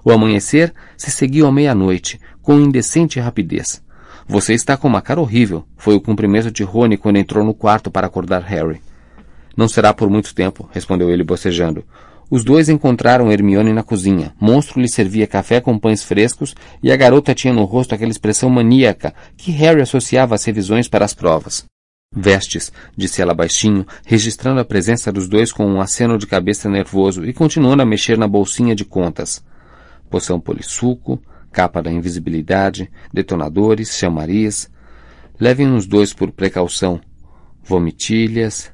O 0.04 0.12
amanhecer 0.12 0.74
se 0.98 1.10
seguiu 1.10 1.48
à 1.48 1.52
meia-noite, 1.52 2.20
com 2.42 2.60
indecente 2.60 3.20
rapidez. 3.20 3.82
Você 4.28 4.54
está 4.54 4.76
com 4.76 4.88
uma 4.88 5.02
cara 5.02 5.22
horrível, 5.22 5.64
foi 5.78 5.96
o 5.96 6.02
cumprimento 6.02 6.50
de 6.52 6.64
Rony 6.64 6.98
quando 6.98 7.18
entrou 7.18 7.46
no 7.46 7.54
quarto 7.54 7.92
para 7.92 8.08
acordar 8.08 8.42
Harry. 8.42 8.82
Não 9.56 9.68
será 9.68 9.94
por 9.94 10.10
muito 10.10 10.34
tempo, 10.34 10.68
respondeu 10.74 11.12
ele 11.12 11.24
bocejando. 11.24 11.86
Os 12.30 12.44
dois 12.44 12.68
encontraram 12.68 13.32
Hermione 13.32 13.72
na 13.72 13.84
cozinha. 13.84 14.34
Monstro 14.42 14.82
lhe 14.82 14.90
servia 14.90 15.28
café 15.28 15.62
com 15.62 15.78
pães 15.78 16.04
frescos 16.04 16.56
e 16.82 16.92
a 16.92 16.96
garota 16.96 17.36
tinha 17.36 17.54
no 17.54 17.66
rosto 17.66 17.94
aquela 17.94 18.12
expressão 18.12 18.50
maníaca 18.50 19.14
que 19.38 19.52
Harry 19.52 19.82
associava 19.82 20.34
às 20.34 20.44
revisões 20.44 20.88
para 20.88 21.06
as 21.06 21.14
provas. 21.14 21.66
Vestes, 22.12 22.72
disse 22.98 23.22
ela 23.22 23.34
baixinho, 23.34 23.86
registrando 24.06 24.60
a 24.60 24.66
presença 24.66 25.12
dos 25.12 25.28
dois 25.28 25.52
com 25.52 25.66
um 25.66 25.80
aceno 25.80 26.18
de 26.18 26.26
cabeça 26.26 26.68
nervoso 26.68 27.26
e 27.26 27.34
continuando 27.34 27.84
a 27.84 27.86
mexer 27.86 28.18
na 28.18 28.28
bolsinha 28.28 28.74
de 28.74 28.86
contas. 28.86 29.44
Poção 30.10 30.40
polissuco, 30.40 31.22
capa 31.56 31.82
da 31.82 31.90
invisibilidade, 31.90 32.92
detonadores, 33.14 33.96
chamariz. 33.96 34.70
Levem 35.40 35.68
uns 35.68 35.88
dois 35.88 36.14
por 36.14 36.30
precaução. 36.34 37.00
Vomitilhas, 37.64 38.70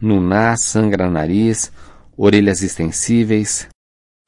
nuná, 0.00 0.56
sangra 0.56 1.10
nariz, 1.10 1.72
orelhas 2.16 2.62
extensíveis. 2.62 3.68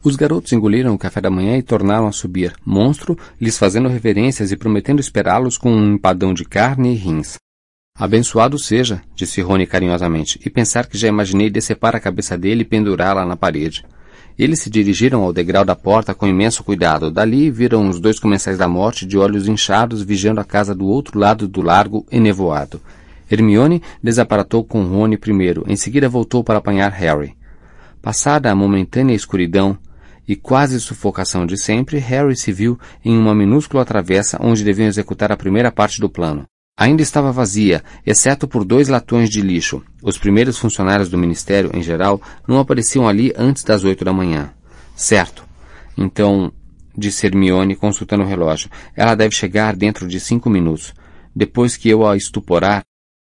Os 0.03 0.17
garotos 0.17 0.53
engoliram 0.53 0.93
o 0.93 0.99
café 0.99 1.21
da 1.21 1.31
manhã 1.31 1.57
e 1.57 1.63
tornaram 1.63 2.09
a 2.09 2.13
subir, 2.13 2.53
monstro 2.67 3.17
lhes 3.41 3.57
fazendo 3.57 3.89
reverências 3.89 4.51
e 4.51 4.57
prometendo 4.57 4.99
esperá-los 4.99 5.57
com 5.57 5.71
um 5.71 5.95
empadão 5.95 6.35
de 6.35 6.45
carne 6.45 6.93
e 6.93 6.97
rins. 6.97 7.37
Abençoado 7.97 8.59
seja, 8.59 9.03
disse 9.15 9.41
Rony 9.41 9.67
carinhosamente, 9.67 10.41
e 10.45 10.51
pensar 10.51 10.87
que 10.87 10.99
já 10.99 11.07
imaginei 11.07 11.49
decepar 11.49 11.95
a 11.95 12.01
cabeça 12.01 12.37
dele 12.37 12.63
e 12.63 12.65
pendurá-la 12.65 13.25
na 13.25 13.37
parede. 13.37 13.85
Eles 14.39 14.61
se 14.61 14.71
dirigiram 14.71 15.23
ao 15.23 15.33
degrau 15.33 15.65
da 15.65 15.75
porta 15.75 16.15
com 16.15 16.27
imenso 16.27 16.63
cuidado. 16.63 17.11
Dali 17.11 17.51
viram 17.51 17.89
os 17.89 17.99
dois 17.99 18.21
comensais 18.21 18.57
da 18.57 18.69
morte 18.69 19.05
de 19.05 19.19
olhos 19.19 19.49
inchados 19.49 20.03
vigiando 20.03 20.41
a 20.41 20.45
casa 20.45 20.75
do 20.75 20.87
outro 20.87 21.19
lado 21.19 21.49
do 21.49 21.61
largo 21.61 22.07
enevoado. 22.11 22.81
Hermione 23.29 23.83
desaparatou 24.01 24.63
com 24.63 24.85
Rony 24.85 25.19
primeiro, 25.19 25.65
em 25.67 25.75
seguida 25.75 26.09
voltou 26.09 26.45
para 26.45 26.59
apanhar 26.59 26.93
Harry. 26.93 27.37
Passada 28.01 28.51
a 28.51 28.55
momentânea 28.55 29.15
escuridão 29.15 29.77
e 30.27 30.37
quase 30.37 30.79
sufocação 30.81 31.45
de 31.45 31.59
sempre, 31.59 31.99
Harry 31.99 32.37
se 32.37 32.53
viu 32.53 32.79
em 33.05 33.19
uma 33.19 33.35
minúscula 33.35 33.85
travessa 33.85 34.39
onde 34.41 34.63
deviam 34.63 34.87
executar 34.87 35.33
a 35.33 35.37
primeira 35.37 35.73
parte 35.73 36.01
do 36.01 36.09
plano. 36.09 36.47
Ainda 36.81 37.03
estava 37.03 37.33
vazia, 37.33 37.83
exceto 38.07 38.47
por 38.47 38.65
dois 38.65 38.87
latões 38.87 39.29
de 39.29 39.41
lixo. 39.41 39.83
Os 40.01 40.17
primeiros 40.17 40.59
funcionários 40.59 41.09
do 41.09 41.19
ministério, 41.19 41.73
em 41.75 41.83
geral, 41.83 42.23
não 42.47 42.61
apareciam 42.61 43.09
ali 43.09 43.33
antes 43.37 43.65
das 43.65 43.83
oito 43.83 44.05
da 44.05 44.13
manhã. 44.13 44.53
Certo. 44.95 45.43
Então, 45.97 46.53
disse 46.97 47.27
Hermione, 47.27 47.75
consultando 47.75 48.23
o 48.23 48.27
relógio, 48.27 48.71
ela 48.95 49.17
deve 49.17 49.35
chegar 49.35 49.75
dentro 49.75 50.07
de 50.07 50.21
cinco 50.21 50.49
minutos. 50.49 50.95
Depois 51.35 51.77
que 51.77 51.89
eu 51.89 52.07
a 52.07 52.17
estuporar. 52.17 52.85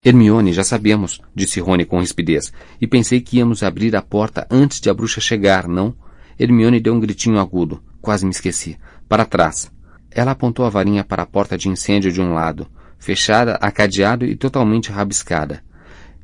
Hermione, 0.03 0.51
já 0.51 0.65
sabemos, 0.65 1.21
disse 1.33 1.61
Rony 1.61 1.85
com 1.85 2.01
rispidez, 2.01 2.51
e 2.81 2.85
pensei 2.85 3.21
que 3.21 3.37
íamos 3.37 3.63
abrir 3.63 3.95
a 3.95 4.01
porta 4.01 4.45
antes 4.51 4.81
de 4.81 4.89
a 4.89 4.93
bruxa 4.93 5.21
chegar, 5.21 5.69
não? 5.69 5.95
Hermione 6.37 6.81
deu 6.81 6.93
um 6.93 6.99
gritinho 6.99 7.39
agudo. 7.39 7.81
Quase 8.01 8.25
me 8.25 8.31
esqueci. 8.31 8.77
Para 9.07 9.23
trás. 9.23 9.71
Ela 10.11 10.31
apontou 10.31 10.65
a 10.65 10.69
varinha 10.69 11.05
para 11.05 11.23
a 11.23 11.25
porta 11.25 11.57
de 11.57 11.69
incêndio 11.69 12.11
de 12.11 12.19
um 12.19 12.33
lado 12.33 12.67
fechada 12.99 13.55
a 13.61 13.71
cadeado 13.71 14.25
e 14.25 14.35
totalmente 14.35 14.91
rabiscada. 14.91 15.63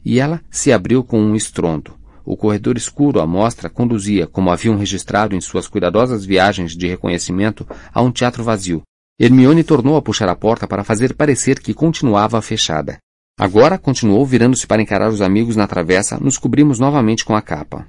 E 0.03 0.19
ela 0.19 0.41
se 0.49 0.71
abriu 0.71 1.03
com 1.03 1.19
um 1.19 1.35
estrondo. 1.35 1.93
O 2.25 2.37
corredor 2.37 2.77
escuro 2.77 3.19
à 3.19 3.27
mostra 3.27 3.69
conduzia, 3.69 4.27
como 4.27 4.49
haviam 4.49 4.77
registrado 4.77 5.35
em 5.35 5.41
suas 5.41 5.67
cuidadosas 5.67 6.25
viagens 6.25 6.75
de 6.75 6.87
reconhecimento, 6.87 7.67
a 7.93 8.01
um 8.01 8.11
teatro 8.11 8.43
vazio. 8.43 8.81
Hermione 9.19 9.63
tornou 9.63 9.97
a 9.97 10.01
puxar 10.01 10.29
a 10.29 10.35
porta 10.35 10.67
para 10.67 10.83
fazer 10.83 11.13
parecer 11.13 11.59
que 11.59 11.73
continuava 11.73 12.41
fechada. 12.41 12.97
Agora 13.37 13.77
continuou 13.77 14.25
virando-se 14.25 14.65
para 14.67 14.81
encarar 14.81 15.09
os 15.09 15.21
amigos 15.21 15.55
na 15.55 15.67
travessa, 15.67 16.17
nos 16.19 16.37
cobrimos 16.37 16.79
novamente 16.79 17.25
com 17.25 17.35
a 17.35 17.41
capa. 17.41 17.87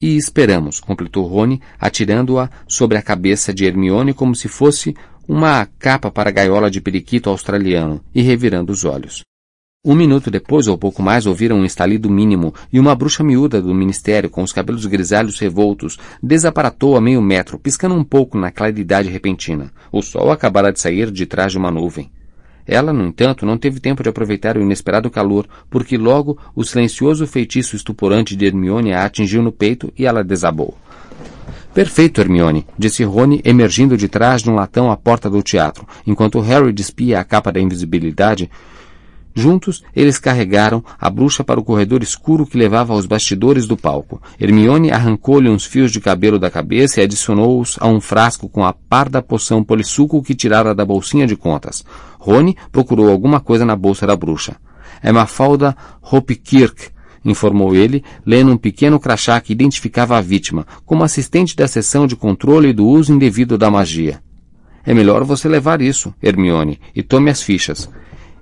E 0.00 0.16
esperamos, 0.16 0.78
completou 0.78 1.26
Rony, 1.26 1.60
atirando-a 1.78 2.48
sobre 2.66 2.96
a 2.96 3.02
cabeça 3.02 3.52
de 3.52 3.64
Hermione 3.64 4.14
como 4.14 4.34
se 4.34 4.46
fosse 4.46 4.94
uma 5.28 5.66
capa 5.78 6.10
para 6.10 6.30
gaiola 6.30 6.70
de 6.70 6.80
periquito 6.80 7.28
australiano 7.28 8.00
e 8.14 8.22
revirando 8.22 8.72
os 8.72 8.86
olhos. 8.86 9.22
Um 9.84 9.94
minuto 9.94 10.30
depois, 10.30 10.66
ou 10.66 10.78
pouco 10.78 11.02
mais, 11.02 11.26
ouviram 11.26 11.58
um 11.58 11.66
estalido 11.66 12.08
mínimo 12.08 12.54
e 12.72 12.80
uma 12.80 12.94
bruxa 12.94 13.22
miúda 13.22 13.60
do 13.60 13.74
ministério, 13.74 14.30
com 14.30 14.42
os 14.42 14.54
cabelos 14.54 14.86
grisalhos 14.86 15.38
revoltos, 15.38 15.98
desaparatou 16.22 16.96
a 16.96 17.00
meio 17.00 17.20
metro, 17.20 17.58
piscando 17.58 17.94
um 17.94 18.02
pouco 18.02 18.38
na 18.38 18.50
claridade 18.50 19.10
repentina. 19.10 19.70
O 19.92 20.00
sol 20.00 20.32
acabara 20.32 20.72
de 20.72 20.80
sair 20.80 21.10
de 21.10 21.26
trás 21.26 21.52
de 21.52 21.58
uma 21.58 21.70
nuvem. 21.70 22.10
Ela, 22.66 22.92
no 22.92 23.04
entanto, 23.06 23.44
não 23.44 23.58
teve 23.58 23.80
tempo 23.80 24.02
de 24.02 24.08
aproveitar 24.08 24.56
o 24.56 24.62
inesperado 24.62 25.10
calor, 25.10 25.46
porque 25.68 25.98
logo 25.98 26.38
o 26.56 26.64
silencioso 26.64 27.26
feitiço 27.26 27.76
estuporante 27.76 28.34
de 28.34 28.46
Hermione 28.46 28.94
a 28.94 29.04
atingiu 29.04 29.42
no 29.42 29.52
peito 29.52 29.92
e 29.96 30.06
ela 30.06 30.24
desabou. 30.24 30.76
Perfeito, 31.74 32.20
Hermione, 32.20 32.66
disse 32.78 33.04
Rony, 33.04 33.40
emergindo 33.44 33.96
de 33.96 34.08
trás 34.08 34.42
de 34.42 34.50
um 34.50 34.54
latão 34.54 34.90
à 34.90 34.96
porta 34.96 35.30
do 35.30 35.42
teatro, 35.42 35.86
enquanto 36.06 36.40
Harry 36.40 36.72
despia 36.72 37.20
a 37.20 37.24
capa 37.24 37.52
da 37.52 37.60
invisibilidade. 37.60 38.50
Juntos, 39.34 39.84
eles 39.94 40.18
carregaram 40.18 40.82
a 40.98 41.08
bruxa 41.08 41.44
para 41.44 41.60
o 41.60 41.62
corredor 41.62 42.02
escuro 42.02 42.44
que 42.44 42.58
levava 42.58 42.92
aos 42.92 43.06
bastidores 43.06 43.66
do 43.66 43.76
palco. 43.76 44.20
Hermione 44.40 44.90
arrancou-lhe 44.90 45.48
uns 45.48 45.64
fios 45.64 45.92
de 45.92 46.00
cabelo 46.00 46.40
da 46.40 46.50
cabeça 46.50 47.00
e 47.00 47.04
adicionou-os 47.04 47.76
a 47.78 47.86
um 47.86 48.00
frasco 48.00 48.48
com 48.48 48.64
a 48.64 48.72
parda 48.72 49.22
poção 49.22 49.62
polissuco 49.62 50.22
que 50.22 50.34
tirara 50.34 50.74
da 50.74 50.84
bolsinha 50.84 51.26
de 51.26 51.36
contas. 51.36 51.84
Rony 52.18 52.56
procurou 52.72 53.08
alguma 53.08 53.38
coisa 53.38 53.64
na 53.64 53.76
bolsa 53.76 54.04
da 54.04 54.16
bruxa. 54.16 54.56
É 55.00 55.12
Mafalda 55.12 55.76
Hopkirk, 56.02 56.90
informou 57.24 57.74
ele, 57.74 58.02
lendo 58.24 58.52
um 58.52 58.56
pequeno 58.56 58.98
crachá 58.98 59.40
que 59.40 59.52
identificava 59.52 60.16
a 60.16 60.20
vítima 60.20 60.66
como 60.84 61.04
assistente 61.04 61.56
da 61.56 61.66
seção 61.66 62.06
de 62.06 62.16
controle 62.16 62.72
do 62.72 62.86
uso 62.86 63.12
indevido 63.12 63.58
da 63.58 63.70
magia. 63.70 64.20
É 64.84 64.94
melhor 64.94 65.24
você 65.24 65.48
levar 65.48 65.82
isso, 65.82 66.14
Hermione, 66.22 66.80
e 66.94 67.02
tome 67.02 67.30
as 67.30 67.42
fichas. 67.42 67.90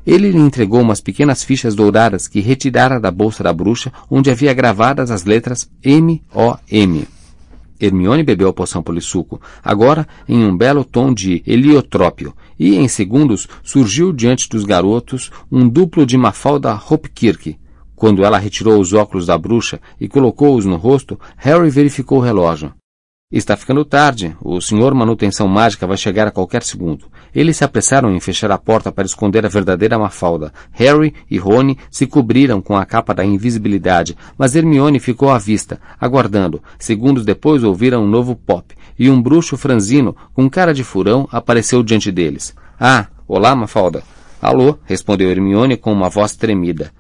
Ele 0.07 0.31
lhe 0.31 0.39
entregou 0.39 0.81
umas 0.81 1.01
pequenas 1.01 1.43
fichas 1.43 1.75
douradas 1.75 2.29
que 2.29 2.41
retirara 2.41 3.01
da 3.01 3.11
bolsa 3.11 3.43
da 3.43 3.53
bruxa, 3.53 3.93
onde 4.09 4.31
havia 4.31 4.55
gravadas 4.55 5.11
as 5.11 5.25
letras 5.25 5.69
M-O-M. 5.83 7.09
Hermione 7.81 8.23
bebeu 8.23 8.49
a 8.49 8.53
poção 8.53 8.83
polissuco, 8.83 9.41
agora 9.63 10.07
em 10.29 10.45
um 10.45 10.57
belo 10.57 10.85
tom 10.85 11.13
de 11.13 11.43
heliotrópio, 11.47 12.33
e 12.59 12.77
em 12.77 12.89
segundos 12.89 13.49
surgiu 13.63 14.13
diante 14.13 14.49
dos 14.49 14.65
garotos 14.65 15.31
um 15.51 15.69
duplo 15.69 16.07
de 16.07 16.17
Mafalda 16.17 16.75
Hopkirk, 16.75 17.59
quando 17.97 18.25
ela 18.25 18.39
retirou 18.39 18.79
os 18.79 18.93
óculos 18.93 19.27
da 19.27 19.37
bruxa 19.37 19.81
e 19.99 20.07
colocou-os 20.07 20.67
no 20.67 20.77
rosto, 20.77 21.19
Harry 21.37 21.71
verificou 21.71 22.19
o 22.19 22.23
relógio. 22.23 22.73
Está 23.33 23.57
ficando 23.57 23.85
tarde. 23.85 24.37
O 24.41 24.61
senhor 24.61 24.95
manutenção 24.95 25.49
mágica 25.49 25.85
vai 25.85 25.97
chegar 25.97 26.29
a 26.29 26.31
qualquer 26.31 26.63
segundo. 26.63 27.07
Eles 27.35 27.57
se 27.57 27.65
apressaram 27.65 28.15
em 28.15 28.21
fechar 28.21 28.53
a 28.53 28.59
porta 28.59 28.93
para 28.93 29.05
esconder 29.05 29.45
a 29.45 29.49
verdadeira 29.49 29.99
Mafalda. 29.99 30.53
Harry 30.71 31.13
e 31.29 31.37
Rony 31.37 31.77
se 31.91 32.07
cobriram 32.07 32.63
com 32.63 32.77
a 32.77 32.87
capa 32.87 33.13
da 33.13 33.25
invisibilidade, 33.25 34.17
mas 34.39 34.55
Hermione 34.55 35.01
ficou 35.01 35.29
à 35.31 35.39
vista, 35.39 35.81
aguardando. 36.01 36.63
Segundos 36.79 37.25
depois 37.25 37.65
ouviram 37.65 38.05
um 38.05 38.09
novo 38.09 38.37
pop, 38.37 38.73
e 38.97 39.11
um 39.11 39.21
bruxo 39.21 39.57
franzino, 39.57 40.15
com 40.33 40.49
cara 40.49 40.73
de 40.73 40.85
furão, 40.85 41.29
apareceu 41.33 41.83
diante 41.83 42.13
deles. 42.13 42.55
Ah, 42.79 43.09
olá, 43.27 43.57
Mafalda. 43.57 44.05
Alô, 44.41 44.79
respondeu 44.85 45.29
Hermione 45.29 45.77
com 45.77 45.93
uma 45.93 46.09
voz 46.09 46.37
tremida. 46.37 46.93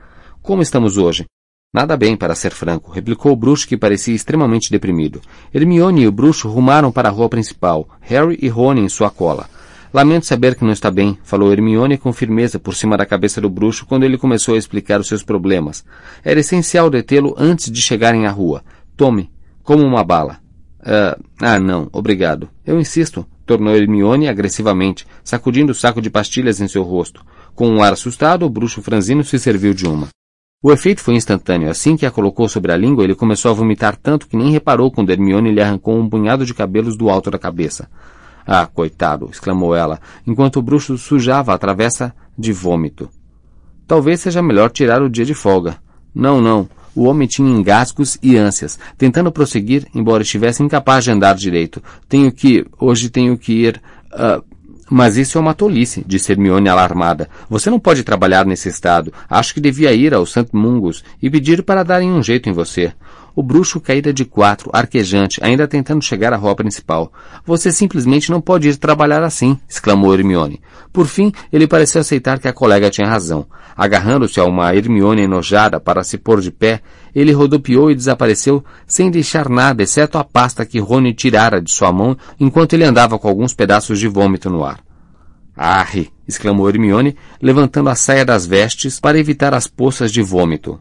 Como 0.46 0.62
estamos 0.62 0.96
hoje? 0.96 1.26
Nada 1.74 1.96
bem, 1.96 2.16
para 2.16 2.36
ser 2.36 2.52
franco, 2.52 2.92
replicou 2.92 3.32
o 3.32 3.36
bruxo 3.36 3.66
que 3.66 3.76
parecia 3.76 4.14
extremamente 4.14 4.70
deprimido. 4.70 5.20
Hermione 5.52 6.02
e 6.02 6.06
o 6.06 6.12
bruxo 6.12 6.48
rumaram 6.48 6.92
para 6.92 7.08
a 7.08 7.10
rua 7.10 7.28
principal, 7.28 7.88
Harry 8.00 8.38
e 8.40 8.46
Rony 8.48 8.82
em 8.82 8.88
sua 8.88 9.10
cola. 9.10 9.50
Lamento 9.92 10.24
saber 10.24 10.54
que 10.54 10.64
não 10.64 10.70
está 10.70 10.88
bem, 10.88 11.18
falou 11.24 11.52
Hermione 11.52 11.98
com 11.98 12.12
firmeza 12.12 12.60
por 12.60 12.76
cima 12.76 12.96
da 12.96 13.04
cabeça 13.04 13.40
do 13.40 13.50
bruxo 13.50 13.86
quando 13.86 14.04
ele 14.04 14.16
começou 14.16 14.54
a 14.54 14.58
explicar 14.58 15.00
os 15.00 15.08
seus 15.08 15.24
problemas. 15.24 15.84
Era 16.22 16.38
essencial 16.38 16.88
detê-lo 16.88 17.34
antes 17.36 17.68
de 17.68 17.82
chegarem 17.82 18.24
à 18.24 18.30
rua. 18.30 18.62
Tome, 18.96 19.32
como 19.64 19.82
uma 19.82 20.04
bala. 20.04 20.38
Uh, 20.78 21.20
ah, 21.42 21.58
não, 21.58 21.88
obrigado. 21.92 22.48
Eu 22.64 22.78
insisto, 22.78 23.26
tornou 23.44 23.74
Hermione 23.74 24.28
agressivamente, 24.28 25.08
sacudindo 25.24 25.72
o 25.72 25.74
saco 25.74 26.00
de 26.00 26.08
pastilhas 26.08 26.60
em 26.60 26.68
seu 26.68 26.84
rosto. 26.84 27.26
Com 27.52 27.68
um 27.68 27.82
ar 27.82 27.94
assustado, 27.94 28.46
o 28.46 28.48
bruxo 28.48 28.80
franzino 28.80 29.24
se 29.24 29.40
serviu 29.40 29.74
de 29.74 29.88
uma. 29.88 30.06
O 30.62 30.72
efeito 30.72 31.02
foi 31.02 31.14
instantâneo. 31.14 31.70
Assim 31.70 31.96
que 31.96 32.06
a 32.06 32.10
colocou 32.10 32.48
sobre 32.48 32.72
a 32.72 32.76
língua, 32.76 33.04
ele 33.04 33.14
começou 33.14 33.50
a 33.50 33.54
vomitar 33.54 33.94
tanto 33.94 34.26
que 34.26 34.36
nem 34.36 34.50
reparou 34.50 34.90
quando 34.90 35.10
Hermione 35.10 35.52
lhe 35.52 35.60
arrancou 35.60 35.98
um 35.98 36.08
punhado 36.08 36.46
de 36.46 36.54
cabelos 36.54 36.96
do 36.96 37.10
alto 37.10 37.30
da 37.30 37.38
cabeça. 37.38 37.88
Ah, 38.46 38.66
coitado! 38.66 39.28
exclamou 39.30 39.74
ela, 39.74 40.00
enquanto 40.26 40.56
o 40.56 40.62
bruxo 40.62 40.96
sujava 40.96 41.52
a 41.52 41.58
travessa 41.58 42.14
de 42.38 42.52
vômito. 42.52 43.10
Talvez 43.86 44.20
seja 44.20 44.40
melhor 44.40 44.70
tirar 44.70 45.02
o 45.02 45.10
dia 45.10 45.24
de 45.24 45.34
folga. 45.34 45.78
Não, 46.14 46.40
não. 46.40 46.68
O 46.94 47.04
homem 47.04 47.28
tinha 47.28 47.50
engasgos 47.50 48.16
e 48.22 48.36
ânsias, 48.36 48.78
tentando 48.96 49.30
prosseguir, 49.30 49.86
embora 49.94 50.22
estivesse 50.22 50.62
incapaz 50.62 51.04
de 51.04 51.10
andar 51.10 51.34
direito. 51.34 51.82
Tenho 52.08 52.32
que. 52.32 52.64
Hoje 52.80 53.10
tenho 53.10 53.36
que 53.36 53.52
ir. 53.52 53.82
Uh, 54.12 54.42
mas 54.90 55.16
isso 55.16 55.36
é 55.36 55.40
uma 55.40 55.54
tolice, 55.54 56.04
disse 56.06 56.32
Hermione 56.32 56.68
alarmada. 56.68 57.28
Você 57.50 57.68
não 57.68 57.80
pode 57.80 58.02
trabalhar 58.04 58.46
nesse 58.46 58.68
estado. 58.68 59.12
Acho 59.28 59.54
que 59.54 59.60
devia 59.60 59.92
ir 59.92 60.14
ao 60.14 60.24
St. 60.24 60.48
Mungus 60.52 61.02
e 61.20 61.28
pedir 61.28 61.62
para 61.62 61.82
darem 61.82 62.12
um 62.12 62.22
jeito 62.22 62.48
em 62.48 62.52
você. 62.52 62.92
O 63.34 63.42
bruxo 63.42 63.78
caíra 63.80 64.14
de 64.14 64.24
quatro, 64.24 64.70
arquejante, 64.72 65.44
ainda 65.44 65.68
tentando 65.68 66.02
chegar 66.02 66.32
à 66.32 66.36
rua 66.36 66.56
principal. 66.56 67.12
Você 67.44 67.70
simplesmente 67.70 68.30
não 68.30 68.40
pode 68.40 68.66
ir 68.66 68.76
trabalhar 68.76 69.22
assim, 69.22 69.58
exclamou 69.68 70.14
Hermione. 70.14 70.58
Por 70.90 71.06
fim, 71.06 71.30
ele 71.52 71.66
pareceu 71.66 72.00
aceitar 72.00 72.38
que 72.38 72.48
a 72.48 72.52
colega 72.52 72.88
tinha 72.88 73.06
razão. 73.06 73.46
Agarrando-se 73.76 74.40
a 74.40 74.44
uma 74.44 74.74
Hermione 74.74 75.24
enojada 75.24 75.78
para 75.78 76.02
se 76.02 76.16
pôr 76.16 76.40
de 76.40 76.50
pé, 76.50 76.80
ele 77.16 77.32
rodopiou 77.32 77.90
e 77.90 77.94
desapareceu 77.94 78.62
sem 78.86 79.10
deixar 79.10 79.48
nada 79.48 79.82
exceto 79.82 80.18
a 80.18 80.22
pasta 80.22 80.66
que 80.66 80.78
Rony 80.78 81.14
tirara 81.14 81.62
de 81.62 81.72
sua 81.72 81.90
mão 81.90 82.14
enquanto 82.38 82.74
ele 82.74 82.84
andava 82.84 83.18
com 83.18 83.26
alguns 83.26 83.54
pedaços 83.54 83.98
de 83.98 84.06
vômito 84.06 84.50
no 84.50 84.62
ar. 84.62 84.84
Arre! 85.56 86.10
exclamou 86.28 86.68
Hermione, 86.68 87.16
levantando 87.40 87.88
a 87.88 87.94
saia 87.94 88.22
das 88.22 88.44
vestes 88.46 89.00
para 89.00 89.18
evitar 89.18 89.54
as 89.54 89.66
poças 89.66 90.12
de 90.12 90.20
vômito. 90.20 90.78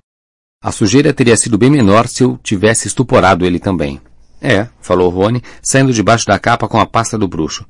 A 0.61 0.73
sujeira 0.73 1.13
teria 1.13 1.37
sido 1.37 1.57
bem 1.57 1.69
menor 1.69 2.05
se 2.05 2.23
eu 2.23 2.37
tivesse 2.43 2.85
estuporado 2.85 3.45
ele 3.45 3.59
também. 3.59 4.01
É, 4.41 4.67
falou 4.81 5.09
Rony, 5.09 5.41
saindo 5.61 5.93
debaixo 5.93 6.27
da 6.27 6.37
capa 6.37 6.67
com 6.67 6.81
a 6.81 6.85
pasta 6.85 7.17
do 7.17 7.29
bruxo. 7.29 7.65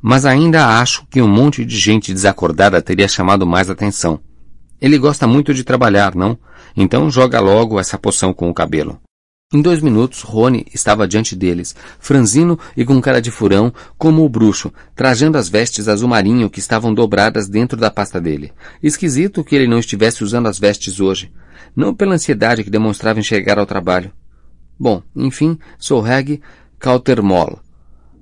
Mas 0.00 0.24
ainda 0.24 0.78
acho 0.78 1.04
que 1.10 1.20
um 1.20 1.26
monte 1.26 1.64
de 1.64 1.76
gente 1.76 2.12
desacordada 2.12 2.80
teria 2.80 3.08
chamado 3.08 3.44
mais 3.44 3.68
atenção. 3.68 4.20
Ele 4.80 4.98
gosta 4.98 5.26
muito 5.26 5.52
de 5.52 5.64
trabalhar, 5.64 6.14
não? 6.14 6.38
Então 6.76 7.10
joga 7.10 7.40
logo 7.40 7.78
essa 7.78 7.98
poção 7.98 8.32
com 8.32 8.48
o 8.48 8.54
cabelo. 8.54 9.00
Em 9.52 9.62
dois 9.62 9.80
minutos, 9.80 10.22
Rony 10.22 10.66
estava 10.74 11.06
diante 11.06 11.36
deles, 11.36 11.76
franzino 12.00 12.58
e 12.76 12.84
com 12.84 13.00
cara 13.00 13.22
de 13.22 13.30
furão, 13.30 13.72
como 13.96 14.24
o 14.24 14.28
bruxo, 14.28 14.72
trajando 14.96 15.38
as 15.38 15.48
vestes 15.48 15.86
azul 15.86 16.08
marinho 16.08 16.50
que 16.50 16.58
estavam 16.58 16.92
dobradas 16.92 17.48
dentro 17.48 17.78
da 17.78 17.88
pasta 17.88 18.20
dele. 18.20 18.52
Esquisito 18.82 19.44
que 19.44 19.54
ele 19.54 19.68
não 19.68 19.78
estivesse 19.78 20.24
usando 20.24 20.48
as 20.48 20.58
vestes 20.58 20.98
hoje. 20.98 21.32
Não 21.76 21.94
pela 21.94 22.14
ansiedade 22.14 22.64
que 22.64 22.70
demonstrava 22.70 23.20
em 23.20 23.22
chegar 23.22 23.58
ao 23.58 23.66
trabalho. 23.66 24.10
Bom, 24.76 25.02
enfim, 25.14 25.56
sou 25.78 26.00
Reg 26.00 26.40
Cautermol, 26.80 27.60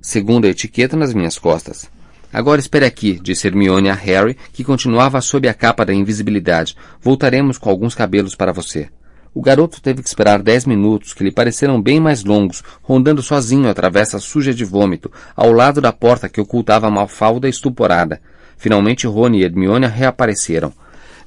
segundo 0.02 0.44
a 0.44 0.50
etiqueta 0.50 0.98
nas 0.98 1.14
minhas 1.14 1.38
costas. 1.38 1.88
Agora 2.32 2.60
espere 2.60 2.86
aqui, 2.86 3.20
disse 3.22 3.46
Hermione 3.46 3.90
a 3.90 3.94
Harry, 3.94 4.38
que 4.54 4.64
continuava 4.64 5.20
sob 5.20 5.46
a 5.48 5.52
capa 5.52 5.84
da 5.84 5.92
invisibilidade. 5.92 6.74
Voltaremos 6.98 7.58
com 7.58 7.68
alguns 7.68 7.94
cabelos 7.94 8.34
para 8.34 8.52
você. 8.52 8.88
O 9.34 9.42
garoto 9.42 9.82
teve 9.82 10.02
que 10.02 10.08
esperar 10.08 10.42
dez 10.42 10.64
minutos, 10.64 11.12
que 11.12 11.22
lhe 11.22 11.30
pareceram 11.30 11.80
bem 11.80 12.00
mais 12.00 12.24
longos, 12.24 12.62
rondando 12.82 13.22
sozinho 13.22 13.68
a 13.68 13.74
travessa 13.74 14.18
suja 14.18 14.54
de 14.54 14.64
vômito, 14.64 15.12
ao 15.36 15.52
lado 15.52 15.80
da 15.80 15.92
porta 15.92 16.28
que 16.28 16.40
ocultava 16.40 16.86
a 16.86 16.90
malfalda 16.90 17.48
estuporada. 17.48 18.20
Finalmente 18.56 19.06
Rony 19.06 19.40
e 19.40 19.44
Hermione 19.44 19.86
reapareceram. 19.86 20.72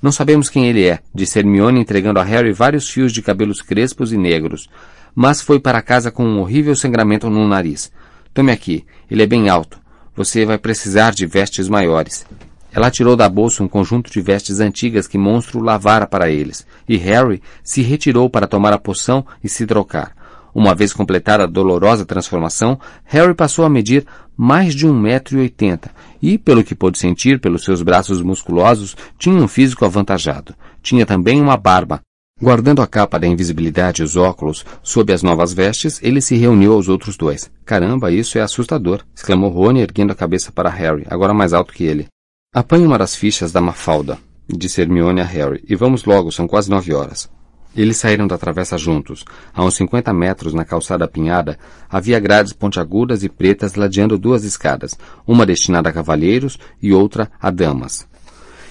Não 0.02 0.12
sabemos 0.12 0.50
quem 0.50 0.68
ele 0.68 0.88
é, 0.88 1.00
disse 1.13 1.38
Hermione 1.38 1.80
entregando 1.80 2.20
a 2.20 2.24
Harry 2.24 2.52
vários 2.52 2.89
fios 2.89 3.12
de 3.12 3.22
cabelos 3.22 3.62
crespos 3.62 4.12
e 4.12 4.18
negros. 4.18 4.70
Mas 5.13 5.41
foi 5.41 5.60
para 5.60 5.82
casa 5.82 6.12
com 6.12 6.26
um 6.26 6.39
horrível 6.39 6.76
sangramento 6.76 7.30
no 7.30 7.48
nariz. 7.48 7.91
Tome 8.34 8.52
aqui, 8.52 8.86
ele 9.10 9.24
é 9.24 9.28
bem 9.28 9.50
alto. 9.50 9.85
Você 10.15 10.45
vai 10.45 10.58
precisar 10.58 11.12
de 11.13 11.25
vestes 11.25 11.67
maiores. 11.67 12.25
Ela 12.71 12.91
tirou 12.91 13.15
da 13.15 13.28
bolsa 13.28 13.63
um 13.63 13.67
conjunto 13.67 14.12
de 14.12 14.21
vestes 14.21 14.60
antigas 14.60 15.08
que 15.08 15.17
Monstro 15.17 15.62
lavara 15.62 16.08
para 16.08 16.30
eles, 16.30 16.65
e 16.88 16.97
Harry 16.97 17.41
se 17.63 17.82
retirou 17.82 18.30
para 18.30 18.47
tomar 18.47 18.73
a 18.73 18.78
poção 18.78 19.25
e 19.43 19.49
se 19.49 19.65
trocar. 19.65 20.13
Uma 20.54 20.73
vez 20.73 20.93
completada 20.93 21.43
a 21.43 21.47
dolorosa 21.47 22.06
transformação, 22.06 22.80
Harry 23.04 23.34
passou 23.34 23.65
a 23.65 23.69
medir 23.69 24.06
mais 24.38 24.73
de 24.73 24.88
um 24.88 24.97
metro 24.97 25.38
e 25.38 25.41
oitenta, 25.41 25.91
e, 26.21 26.38
pelo 26.38 26.63
que 26.63 26.73
pôde 26.73 26.97
sentir 26.97 27.41
pelos 27.41 27.63
seus 27.63 27.82
braços 27.82 28.21
musculosos, 28.21 28.95
tinha 29.17 29.36
um 29.36 29.49
físico 29.49 29.84
avantajado. 29.84 30.56
Tinha 30.82 31.06
também 31.06 31.41
uma 31.41 31.58
barba. 31.58 31.99
Guardando 32.41 32.82
a 32.82 32.88
capa 32.88 33.17
da 33.17 33.26
invisibilidade 33.26 34.02
e 34.02 34.04
os 34.04 34.17
óculos 34.17 34.65
sob 34.84 35.13
as 35.13 35.24
novas 35.24 35.54
vestes, 35.54 36.02
ele 36.04 36.19
se 36.19 36.36
reuniu 36.36 36.74
aos 36.74 36.89
outros 36.89 37.15
dois. 37.15 37.50
Caramba, 37.63 38.12
isso 38.12 38.38
é 38.38 38.41
assustador! 38.41 39.06
exclamou 39.15 39.50
Rony, 39.50 39.80
erguendo 39.80 40.12
a 40.12 40.15
cabeça 40.15 40.52
para 40.52 40.69
Harry, 40.69 41.06
agora 41.10 41.34
mais 41.34 41.54
alto 41.54 41.71
que 41.71 41.86
ele. 41.86 42.08
Apanhe 42.54 42.86
uma 42.86 42.98
das 42.98 43.15
fichas 43.15 43.54
da 43.54 43.62
Mafalda, 43.62 44.19
disse 44.50 44.82
Hermione 44.82 45.21
a 45.21 45.24
Harry, 45.24 45.63
e 45.65 45.78
vamos 45.78 46.04
logo, 46.04 46.30
são 46.30 46.45
quase 46.45 46.69
nove 46.69 46.93
horas. 46.93 47.30
Eles 47.74 47.95
saíram 47.95 48.28
da 48.28 48.38
travessa 48.38 48.78
juntos. 48.78 49.24
A 49.54 49.63
uns 49.63 49.76
cinquenta 49.76 50.13
metros, 50.13 50.54
na 50.54 50.65
calçada 50.65 51.06
apinhada, 51.06 51.58
havia 51.89 52.19
grades 52.19 52.52
pontiagudas 52.52 53.24
e 53.24 53.30
pretas 53.30 53.76
ladeando 53.76 54.17
duas 54.17 54.43
escadas, 54.43 54.93
uma 55.26 55.45
destinada 55.45 55.88
a 55.88 55.93
cavalheiros 55.93 56.60
e 56.82 56.91
outra 56.91 57.32
a 57.41 57.50
damas. 57.50 58.06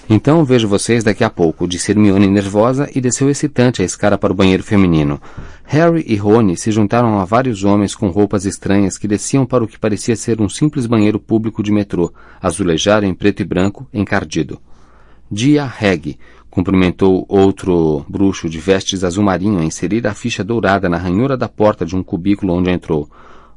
Então 0.07 0.45
vejo 0.45 0.67
vocês 0.67 1.03
daqui 1.03 1.23
a 1.23 1.31
pouco, 1.31 1.67
disse 1.67 1.91
Hermione 1.91 2.27
nervosa 2.27 2.87
e 2.93 3.01
desceu 3.01 3.27
excitante 3.27 3.81
a 3.81 3.85
escada 3.85 4.19
para 4.19 4.31
o 4.31 4.35
banheiro 4.35 4.61
feminino. 4.61 5.19
Harry 5.63 6.05
e 6.07 6.15
Rony 6.15 6.55
se 6.55 6.71
juntaram 6.71 7.19
a 7.19 7.25
vários 7.25 7.63
homens 7.63 7.95
com 7.95 8.09
roupas 8.09 8.45
estranhas 8.45 8.99
que 8.99 9.07
desciam 9.07 9.47
para 9.47 9.63
o 9.63 9.67
que 9.67 9.79
parecia 9.79 10.15
ser 10.15 10.39
um 10.39 10.47
simples 10.47 10.85
banheiro 10.85 11.19
público 11.19 11.63
de 11.63 11.71
metrô, 11.71 12.13
azulejado 12.39 13.03
em 13.03 13.15
preto 13.15 13.41
e 13.41 13.45
branco, 13.45 13.87
encardido. 13.91 14.59
Dia 15.31 15.65
Reg, 15.65 16.19
cumprimentou 16.51 17.25
outro 17.27 18.05
bruxo 18.07 18.47
de 18.47 18.59
vestes 18.59 19.03
azul 19.03 19.23
marinho 19.23 19.59
a 19.59 19.65
inserir 19.65 20.05
a 20.05 20.13
ficha 20.13 20.43
dourada 20.43 20.87
na 20.87 20.97
ranhura 20.97 21.35
da 21.35 21.49
porta 21.49 21.83
de 21.83 21.95
um 21.95 22.03
cubículo 22.03 22.53
onde 22.53 22.69
entrou. 22.69 23.09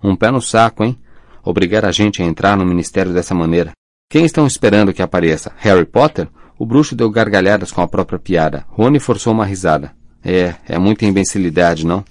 Um 0.02 0.16
pé 0.16 0.30
no 0.30 0.40
saco, 0.40 0.82
hein? 0.82 0.98
Obrigar 1.44 1.84
a 1.84 1.92
gente 1.92 2.22
a 2.22 2.24
entrar 2.24 2.56
no 2.56 2.64
ministério 2.64 3.12
dessa 3.12 3.34
maneira. 3.34 3.72
Quem 4.10 4.24
estão 4.24 4.46
esperando 4.46 4.94
que 4.94 5.02
apareça? 5.02 5.52
Harry 5.58 5.84
Potter? 5.84 6.26
O 6.58 6.66
bruxo 6.66 6.96
deu 6.96 7.08
gargalhadas 7.08 7.70
com 7.70 7.80
a 7.80 7.86
própria 7.86 8.18
piada. 8.18 8.64
Rony 8.68 8.98
forçou 8.98 9.32
uma 9.32 9.46
risada. 9.46 9.92
É, 10.24 10.54
é 10.66 10.78
muita 10.78 11.06
imbecilidade, 11.06 11.86
não? 11.86 12.04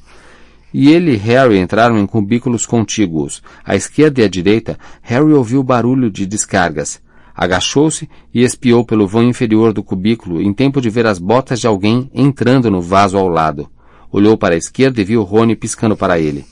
E 0.73 0.89
ele 0.89 1.13
e 1.13 1.17
Harry 1.17 1.57
entraram 1.57 1.97
em 1.97 2.05
cubículos 2.05 2.65
contíguos. 2.65 3.41
À 3.65 3.75
esquerda 3.75 4.21
e 4.21 4.23
à 4.23 4.27
direita, 4.29 4.77
Harry 5.01 5.33
ouviu 5.33 5.61
barulho 5.63 6.09
de 6.09 6.25
descargas. 6.25 7.01
Agachou-se 7.35 8.09
e 8.33 8.43
espiou 8.43 8.85
pelo 8.85 9.07
vão 9.07 9.23
inferior 9.23 9.73
do 9.73 9.83
cubículo 9.83 10.41
em 10.41 10.53
tempo 10.53 10.81
de 10.81 10.89
ver 10.89 11.05
as 11.05 11.19
botas 11.19 11.59
de 11.59 11.67
alguém 11.67 12.09
entrando 12.13 12.69
no 12.71 12.81
vaso 12.81 13.17
ao 13.17 13.27
lado. 13.27 13.69
Olhou 14.11 14.37
para 14.37 14.55
a 14.55 14.57
esquerda 14.57 15.01
e 15.01 15.03
viu 15.03 15.23
Rony 15.23 15.55
piscando 15.55 15.95
para 15.95 16.19
ele. 16.19 16.45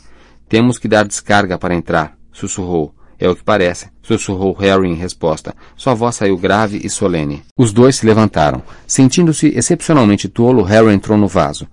Temos 0.47 0.77
que 0.77 0.87
dar 0.87 1.05
descarga 1.05 1.57
para 1.57 1.73
entrar, 1.73 2.17
sussurrou. 2.31 2.94
É 3.19 3.29
o 3.29 3.35
que 3.35 3.43
parece, 3.43 3.89
sussurrou 4.01 4.53
Harry 4.53 4.89
em 4.89 4.95
resposta. 4.95 5.55
Sua 5.75 5.93
voz 5.93 6.15
saiu 6.15 6.37
grave 6.37 6.81
e 6.83 6.89
solene. 6.89 7.43
Os 7.57 7.71
dois 7.71 7.95
se 7.95 8.05
levantaram. 8.05 8.61
Sentindo-se 8.85 9.47
excepcionalmente 9.47 10.27
tolo, 10.27 10.63
Harry 10.63 10.93
entrou 10.93 11.17
no 11.17 11.27
vaso. 11.27 11.67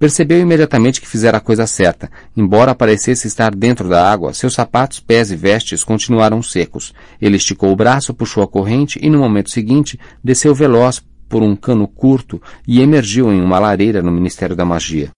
Percebeu 0.00 0.40
imediatamente 0.40 1.00
que 1.00 1.06
fizera 1.06 1.36
a 1.36 1.42
coisa 1.42 1.66
certa. 1.66 2.10
Embora 2.34 2.74
parecesse 2.74 3.28
estar 3.28 3.54
dentro 3.54 3.86
da 3.86 4.10
água, 4.10 4.32
seus 4.32 4.54
sapatos, 4.54 4.98
pés 4.98 5.30
e 5.30 5.36
vestes 5.36 5.84
continuaram 5.84 6.42
secos. 6.42 6.94
Ele 7.20 7.36
esticou 7.36 7.70
o 7.70 7.76
braço, 7.76 8.14
puxou 8.14 8.42
a 8.42 8.48
corrente 8.48 8.98
e, 9.02 9.10
no 9.10 9.18
momento 9.18 9.50
seguinte, 9.50 10.00
desceu 10.24 10.54
veloz 10.54 11.02
por 11.28 11.42
um 11.42 11.54
cano 11.54 11.86
curto 11.86 12.42
e 12.66 12.80
emergiu 12.80 13.30
em 13.30 13.42
uma 13.42 13.58
lareira 13.58 14.02
no 14.02 14.10
Ministério 14.10 14.56
da 14.56 14.64
Magia. 14.64 15.10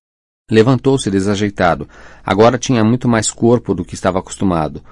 Levantou-se 0.51 1.11
desajeitado. 1.11 1.89
Agora 2.27 2.59
tinha 2.59 2.85
muito 2.85 3.09
mais 3.09 3.31
corpo 3.31 3.75
do 3.75 3.85
que 3.85 3.95
estava 3.95 4.19
acostumado. 4.19 4.83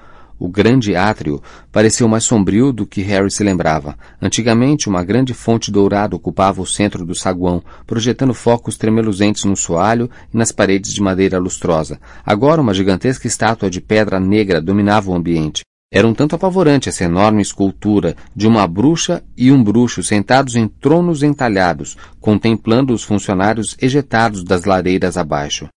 O 0.40 0.48
grande 0.48 0.96
átrio 0.96 1.42
pareceu 1.70 2.08
mais 2.08 2.24
sombrio 2.24 2.72
do 2.72 2.86
que 2.86 3.02
Harry 3.02 3.30
se 3.30 3.44
lembrava. 3.44 3.94
Antigamente, 4.22 4.88
uma 4.88 5.04
grande 5.04 5.34
fonte 5.34 5.70
dourada 5.70 6.16
ocupava 6.16 6.62
o 6.62 6.66
centro 6.66 7.04
do 7.04 7.14
saguão, 7.14 7.62
projetando 7.86 8.32
focos 8.32 8.78
tremeluzentes 8.78 9.44
no 9.44 9.54
soalho 9.54 10.08
e 10.32 10.38
nas 10.38 10.50
paredes 10.50 10.94
de 10.94 11.02
madeira 11.02 11.38
lustrosa. 11.38 12.00
Agora, 12.24 12.62
uma 12.62 12.72
gigantesca 12.72 13.26
estátua 13.26 13.68
de 13.68 13.82
pedra 13.82 14.18
negra 14.18 14.62
dominava 14.62 15.10
o 15.10 15.14
ambiente. 15.14 15.60
Era 15.92 16.08
um 16.08 16.14
tanto 16.14 16.36
apavorante 16.36 16.88
essa 16.88 17.04
enorme 17.04 17.42
escultura 17.42 18.16
de 18.34 18.46
uma 18.46 18.66
bruxa 18.66 19.22
e 19.36 19.52
um 19.52 19.62
bruxo 19.62 20.02
sentados 20.02 20.56
em 20.56 20.66
tronos 20.66 21.22
entalhados, 21.22 21.98
contemplando 22.18 22.94
os 22.94 23.04
funcionários 23.04 23.76
ejetados 23.78 24.42
das 24.42 24.64
lareiras 24.64 25.18
abaixo. 25.18 25.68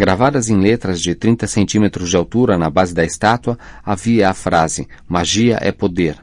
Gravadas 0.00 0.48
em 0.48 0.58
letras 0.58 0.98
de 0.98 1.14
30 1.14 1.46
centímetros 1.46 2.08
de 2.08 2.16
altura 2.16 2.56
na 2.56 2.70
base 2.70 2.94
da 2.94 3.04
estátua 3.04 3.58
havia 3.84 4.30
a 4.30 4.32
frase 4.32 4.88
Magia 5.06 5.58
é 5.60 5.70
poder. 5.70 6.16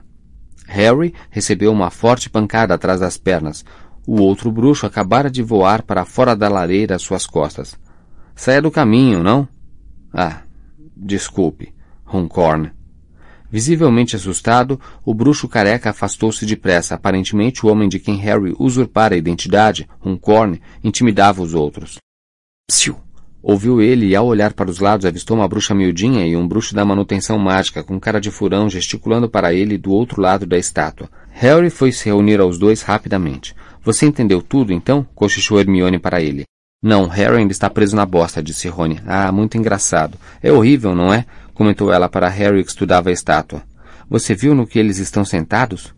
Harry 0.65 1.13
recebeu 1.29 1.71
uma 1.71 1.91
forte 1.91 2.27
pancada 2.27 2.73
atrás 2.73 3.01
das 3.01 3.17
pernas. 3.17 3.63
O 4.07 4.19
outro 4.19 4.51
bruxo 4.51 4.87
acabara 4.87 5.29
de 5.29 5.43
voar 5.43 5.83
para 5.83 6.05
fora 6.05 6.35
da 6.35 6.49
lareira 6.49 6.95
às 6.95 7.03
suas 7.03 7.27
costas. 7.27 7.77
Saia 8.35 8.63
do 8.63 8.71
caminho, 8.71 9.21
não? 9.21 9.47
Ah, 10.11 10.41
desculpe, 10.95 11.71
Runcorn. 12.03 12.71
Visivelmente 13.51 14.15
assustado, 14.15 14.81
o 15.05 15.13
bruxo 15.13 15.47
careca 15.47 15.91
afastou-se 15.91 16.47
depressa. 16.47 16.95
Aparentemente, 16.95 17.63
o 17.63 17.69
homem 17.69 17.87
de 17.87 17.99
quem 17.99 18.15
Harry 18.15 18.55
usurpara 18.57 19.13
a 19.13 19.19
identidade, 19.19 19.87
Runcorn, 19.99 20.59
intimidava 20.83 21.43
os 21.43 21.53
outros. 21.53 21.99
Psiu! 22.67 23.06
Ouviu 23.49 23.81
ele 23.81 24.07
e, 24.07 24.13
ao 24.13 24.27
olhar 24.27 24.51
para 24.51 24.69
os 24.69 24.79
lados, 24.79 25.05
avistou 25.05 25.37
uma 25.37 25.47
bruxa 25.47 25.73
miudinha 25.73 26.27
e 26.27 26.35
um 26.35 26.45
bruxo 26.45 26.75
da 26.75 26.83
manutenção 26.83 27.39
mágica, 27.39 27.81
com 27.81 27.97
cara 27.97 28.19
de 28.19 28.29
furão, 28.29 28.69
gesticulando 28.69 29.29
para 29.29 29.53
ele 29.53 29.77
do 29.77 29.89
outro 29.89 30.21
lado 30.21 30.45
da 30.45 30.57
estátua. 30.57 31.09
Harry 31.31 31.69
foi 31.69 31.93
se 31.93 32.07
reunir 32.07 32.41
aos 32.41 32.59
dois 32.59 32.81
rapidamente. 32.81 33.55
Você 33.85 34.05
entendeu 34.05 34.41
tudo, 34.41 34.73
então? 34.73 35.07
cochichou 35.15 35.61
Hermione 35.61 35.97
para 35.97 36.21
ele. 36.21 36.43
Não, 36.83 37.07
Harry 37.07 37.37
ainda 37.37 37.53
está 37.53 37.69
preso 37.69 37.95
na 37.95 38.05
bosta, 38.05 38.43
disse 38.43 38.67
Rony. 38.67 38.99
Ah, 39.07 39.31
muito 39.31 39.57
engraçado. 39.57 40.17
É 40.43 40.51
horrível, 40.51 40.93
não 40.93 41.13
é? 41.13 41.23
comentou 41.53 41.89
ela 41.93 42.09
para 42.09 42.27
Harry 42.27 42.61
que 42.65 42.69
estudava 42.69 43.07
a 43.07 43.13
estátua. 43.13 43.63
Você 44.09 44.35
viu 44.35 44.53
no 44.53 44.67
que 44.67 44.77
eles 44.77 44.97
estão 44.97 45.23
sentados? 45.23 45.93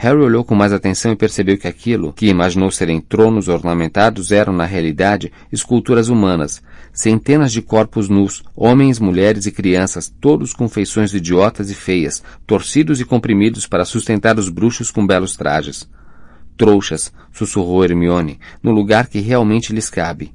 Harry 0.00 0.20
olhou 0.20 0.44
com 0.44 0.54
mais 0.54 0.72
atenção 0.72 1.10
e 1.10 1.16
percebeu 1.16 1.58
que 1.58 1.66
aquilo, 1.66 2.12
que 2.12 2.28
imaginou 2.28 2.70
serem 2.70 3.00
tronos 3.00 3.48
ornamentados, 3.48 4.30
eram, 4.30 4.52
na 4.52 4.64
realidade, 4.64 5.32
esculturas 5.50 6.08
humanas. 6.08 6.62
Centenas 6.92 7.50
de 7.50 7.60
corpos 7.60 8.08
nus, 8.08 8.44
homens, 8.54 9.00
mulheres 9.00 9.46
e 9.46 9.50
crianças, 9.50 10.08
todos 10.20 10.52
com 10.52 10.68
feições 10.68 11.12
idiotas 11.12 11.68
e 11.68 11.74
feias, 11.74 12.22
torcidos 12.46 13.00
e 13.00 13.04
comprimidos 13.04 13.66
para 13.66 13.84
sustentar 13.84 14.38
os 14.38 14.48
bruxos 14.48 14.92
com 14.92 15.04
belos 15.04 15.36
trajes. 15.36 15.90
Trouxas, 16.56 17.12
sussurrou 17.32 17.84
Hermione, 17.84 18.38
no 18.62 18.70
lugar 18.70 19.08
que 19.08 19.18
realmente 19.18 19.72
lhes 19.72 19.90
cabe. 19.90 20.32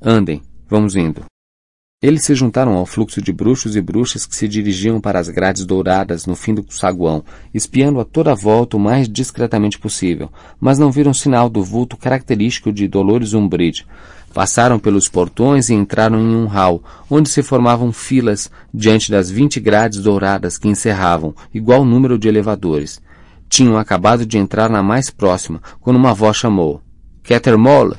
Andem, 0.00 0.42
vamos 0.68 0.94
indo. 0.94 1.31
Eles 2.02 2.24
se 2.24 2.34
juntaram 2.34 2.72
ao 2.72 2.84
fluxo 2.84 3.22
de 3.22 3.32
bruxos 3.32 3.76
e 3.76 3.80
bruxas 3.80 4.26
que 4.26 4.34
se 4.34 4.48
dirigiam 4.48 5.00
para 5.00 5.20
as 5.20 5.28
grades 5.28 5.64
douradas 5.64 6.26
no 6.26 6.34
fim 6.34 6.52
do 6.52 6.66
saguão, 6.68 7.24
espiando 7.54 8.00
a 8.00 8.04
toda 8.04 8.32
a 8.32 8.34
volta 8.34 8.76
o 8.76 8.80
mais 8.80 9.08
discretamente 9.08 9.78
possível, 9.78 10.28
mas 10.60 10.80
não 10.80 10.90
viram 10.90 11.14
sinal 11.14 11.48
do 11.48 11.62
vulto 11.62 11.96
característico 11.96 12.72
de 12.72 12.88
Dolores 12.88 13.34
Umbridge. 13.34 13.86
Passaram 14.34 14.80
pelos 14.80 15.08
portões 15.08 15.68
e 15.68 15.74
entraram 15.74 16.18
em 16.18 16.34
um 16.34 16.46
hall, 16.46 16.82
onde 17.08 17.28
se 17.28 17.40
formavam 17.40 17.92
filas 17.92 18.50
diante 18.74 19.08
das 19.08 19.30
vinte 19.30 19.60
grades 19.60 20.00
douradas 20.00 20.58
que 20.58 20.66
encerravam, 20.66 21.32
igual 21.54 21.84
número 21.84 22.18
de 22.18 22.26
elevadores. 22.26 23.00
Tinham 23.48 23.76
acabado 23.76 24.26
de 24.26 24.38
entrar 24.38 24.68
na 24.68 24.82
mais 24.82 25.08
próxima, 25.08 25.62
quando 25.80 25.96
uma 25.96 26.14
voz 26.14 26.36
chamou. 26.36 26.80
Cattermole! 27.22 27.94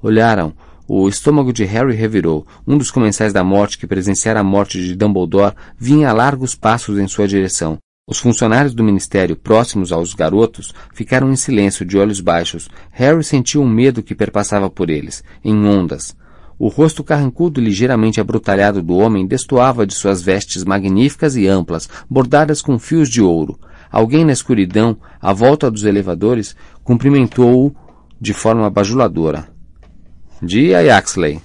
Olharam, 0.00 0.52
o 0.86 1.08
estômago 1.08 1.52
de 1.52 1.64
Harry 1.64 1.94
revirou. 1.94 2.46
Um 2.66 2.76
dos 2.76 2.90
comensais 2.90 3.32
da 3.32 3.42
morte 3.42 3.78
que 3.78 3.86
presenciara 3.86 4.40
a 4.40 4.44
morte 4.44 4.78
de 4.78 4.94
Dumbledore 4.94 5.54
vinha 5.78 6.10
a 6.10 6.12
largos 6.12 6.54
passos 6.54 6.98
em 6.98 7.08
sua 7.08 7.26
direção. 7.26 7.78
Os 8.06 8.18
funcionários 8.18 8.74
do 8.74 8.84
ministério, 8.84 9.34
próximos 9.34 9.90
aos 9.90 10.12
garotos, 10.12 10.74
ficaram 10.92 11.32
em 11.32 11.36
silêncio, 11.36 11.86
de 11.86 11.96
olhos 11.96 12.20
baixos. 12.20 12.68
Harry 12.90 13.24
sentiu 13.24 13.62
um 13.62 13.68
medo 13.68 14.02
que 14.02 14.14
perpassava 14.14 14.68
por 14.68 14.90
eles, 14.90 15.24
em 15.42 15.66
ondas. 15.66 16.14
O 16.58 16.68
rosto 16.68 17.02
carrancudo 17.02 17.60
e 17.60 17.64
ligeiramente 17.64 18.20
abrutalhado 18.20 18.82
do 18.82 18.94
homem 18.94 19.26
destoava 19.26 19.86
de 19.86 19.94
suas 19.94 20.20
vestes 20.20 20.64
magníficas 20.64 21.34
e 21.34 21.46
amplas, 21.46 21.88
bordadas 22.08 22.60
com 22.60 22.78
fios 22.78 23.08
de 23.08 23.22
ouro. 23.22 23.58
Alguém 23.90 24.22
na 24.22 24.32
escuridão, 24.32 24.98
à 25.18 25.32
volta 25.32 25.70
dos 25.70 25.84
elevadores, 25.84 26.54
cumprimentou-o 26.82 27.74
de 28.20 28.34
forma 28.34 28.68
bajuladora. 28.68 29.53
Dia 30.44 30.82
Yaxley. 30.82 31.40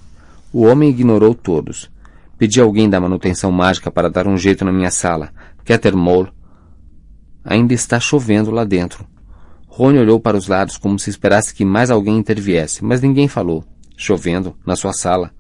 O 0.52 0.66
homem 0.66 0.90
ignorou 0.90 1.34
todos. 1.34 1.90
Pedi 2.38 2.60
alguém 2.60 2.90
da 2.90 3.00
manutenção 3.00 3.50
mágica 3.50 3.90
para 3.90 4.10
dar 4.10 4.28
um 4.28 4.38
jeito 4.38 4.66
na 4.66 4.74
minha 4.74 4.92
sala. 4.92 5.32
Cattermole. 5.64 6.34
Ainda 7.46 7.74
está 7.74 7.98
chovendo 7.98 8.52
lá 8.52 8.66
dentro. 8.66 9.08
Rony 9.68 10.00
olhou 10.00 10.20
para 10.20 10.36
os 10.36 10.50
lados 10.50 10.76
como 10.78 11.00
se 11.00 11.10
esperasse 11.10 11.54
que 11.54 11.64
mais 11.64 11.90
alguém 11.90 12.18
interviesse, 12.18 12.84
mas 12.84 13.02
ninguém 13.02 13.30
falou. 13.30 13.64
Chovendo, 13.96 14.58
na 14.66 14.76
sua 14.76 14.92
sala. 14.92 15.32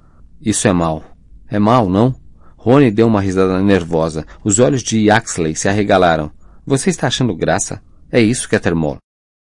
Isso 0.41 0.65
é 0.65 0.71
mal. 0.71 1.03
É 1.49 1.59
mal, 1.59 1.89
não? 1.89 2.15
Rony 2.55 2.89
deu 2.89 3.07
uma 3.07 3.19
risada 3.19 3.61
nervosa. 3.61 4.25
Os 4.41 4.59
olhos 4.59 4.81
de 4.81 4.99
Yaxley 4.99 5.53
se 5.53 5.67
arregalaram. 5.67 6.31
Você 6.65 6.89
está 6.89 7.07
achando 7.07 7.35
graça? 7.35 7.81
É 8.09 8.21
isso, 8.21 8.47
Cattermole. 8.47 8.99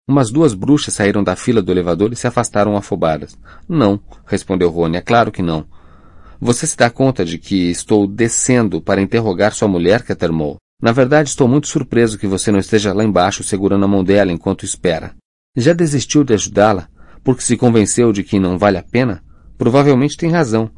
Umas 0.05 0.29
duas 0.29 0.53
bruxas 0.53 0.93
saíram 0.93 1.23
da 1.23 1.33
fila 1.33 1.61
do 1.61 1.71
elevador 1.71 2.11
e 2.11 2.15
se 2.15 2.27
afastaram 2.27 2.75
afobadas. 2.75 3.37
Não, 3.69 3.97
respondeu 4.25 4.69
Rony, 4.69 4.97
é 4.97 5.01
claro 5.01 5.31
que 5.31 5.41
não. 5.41 5.65
Você 6.41 6.67
se 6.67 6.75
dá 6.75 6.89
conta 6.89 7.23
de 7.23 7.37
que 7.37 7.71
estou 7.71 8.05
descendo 8.05 8.81
para 8.81 9.01
interrogar 9.01 9.53
sua 9.53 9.69
mulher, 9.69 10.03
Catermole? 10.03 10.57
Na 10.81 10.91
verdade, 10.91 11.29
estou 11.29 11.47
muito 11.47 11.69
surpreso 11.69 12.17
que 12.17 12.27
você 12.27 12.51
não 12.51 12.59
esteja 12.59 12.91
lá 12.93 13.01
embaixo 13.01 13.45
segurando 13.45 13.85
a 13.85 13.87
mão 13.87 14.03
dela 14.03 14.33
enquanto 14.33 14.65
espera. 14.65 15.15
Já 15.55 15.71
desistiu 15.71 16.25
de 16.25 16.33
ajudá-la? 16.33 16.89
Porque 17.23 17.41
se 17.41 17.55
convenceu 17.55 18.11
de 18.11 18.23
que 18.23 18.37
não 18.37 18.57
vale 18.57 18.77
a 18.77 18.83
pena? 18.83 19.23
Provavelmente 19.57 20.17
tem 20.17 20.29
razão. 20.29 20.69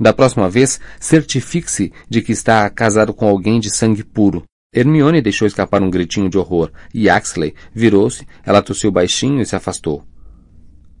Da 0.00 0.12
próxima 0.12 0.50
vez, 0.50 0.80
certifique-se 0.98 1.92
de 2.08 2.20
que 2.20 2.32
está 2.32 2.68
casado 2.68 3.14
com 3.14 3.28
alguém 3.28 3.60
de 3.60 3.70
sangue 3.70 4.02
puro. 4.02 4.42
Hermione 4.72 5.20
deixou 5.20 5.48
escapar 5.48 5.82
um 5.82 5.90
gritinho 5.90 6.30
de 6.30 6.38
horror, 6.38 6.70
e 6.94 7.10
Axley 7.10 7.54
virou-se, 7.74 8.24
ela 8.44 8.62
tossiu 8.62 8.92
baixinho 8.92 9.40
e 9.40 9.46
se 9.46 9.56
afastou. 9.56 10.04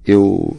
Eu... 0.04 0.56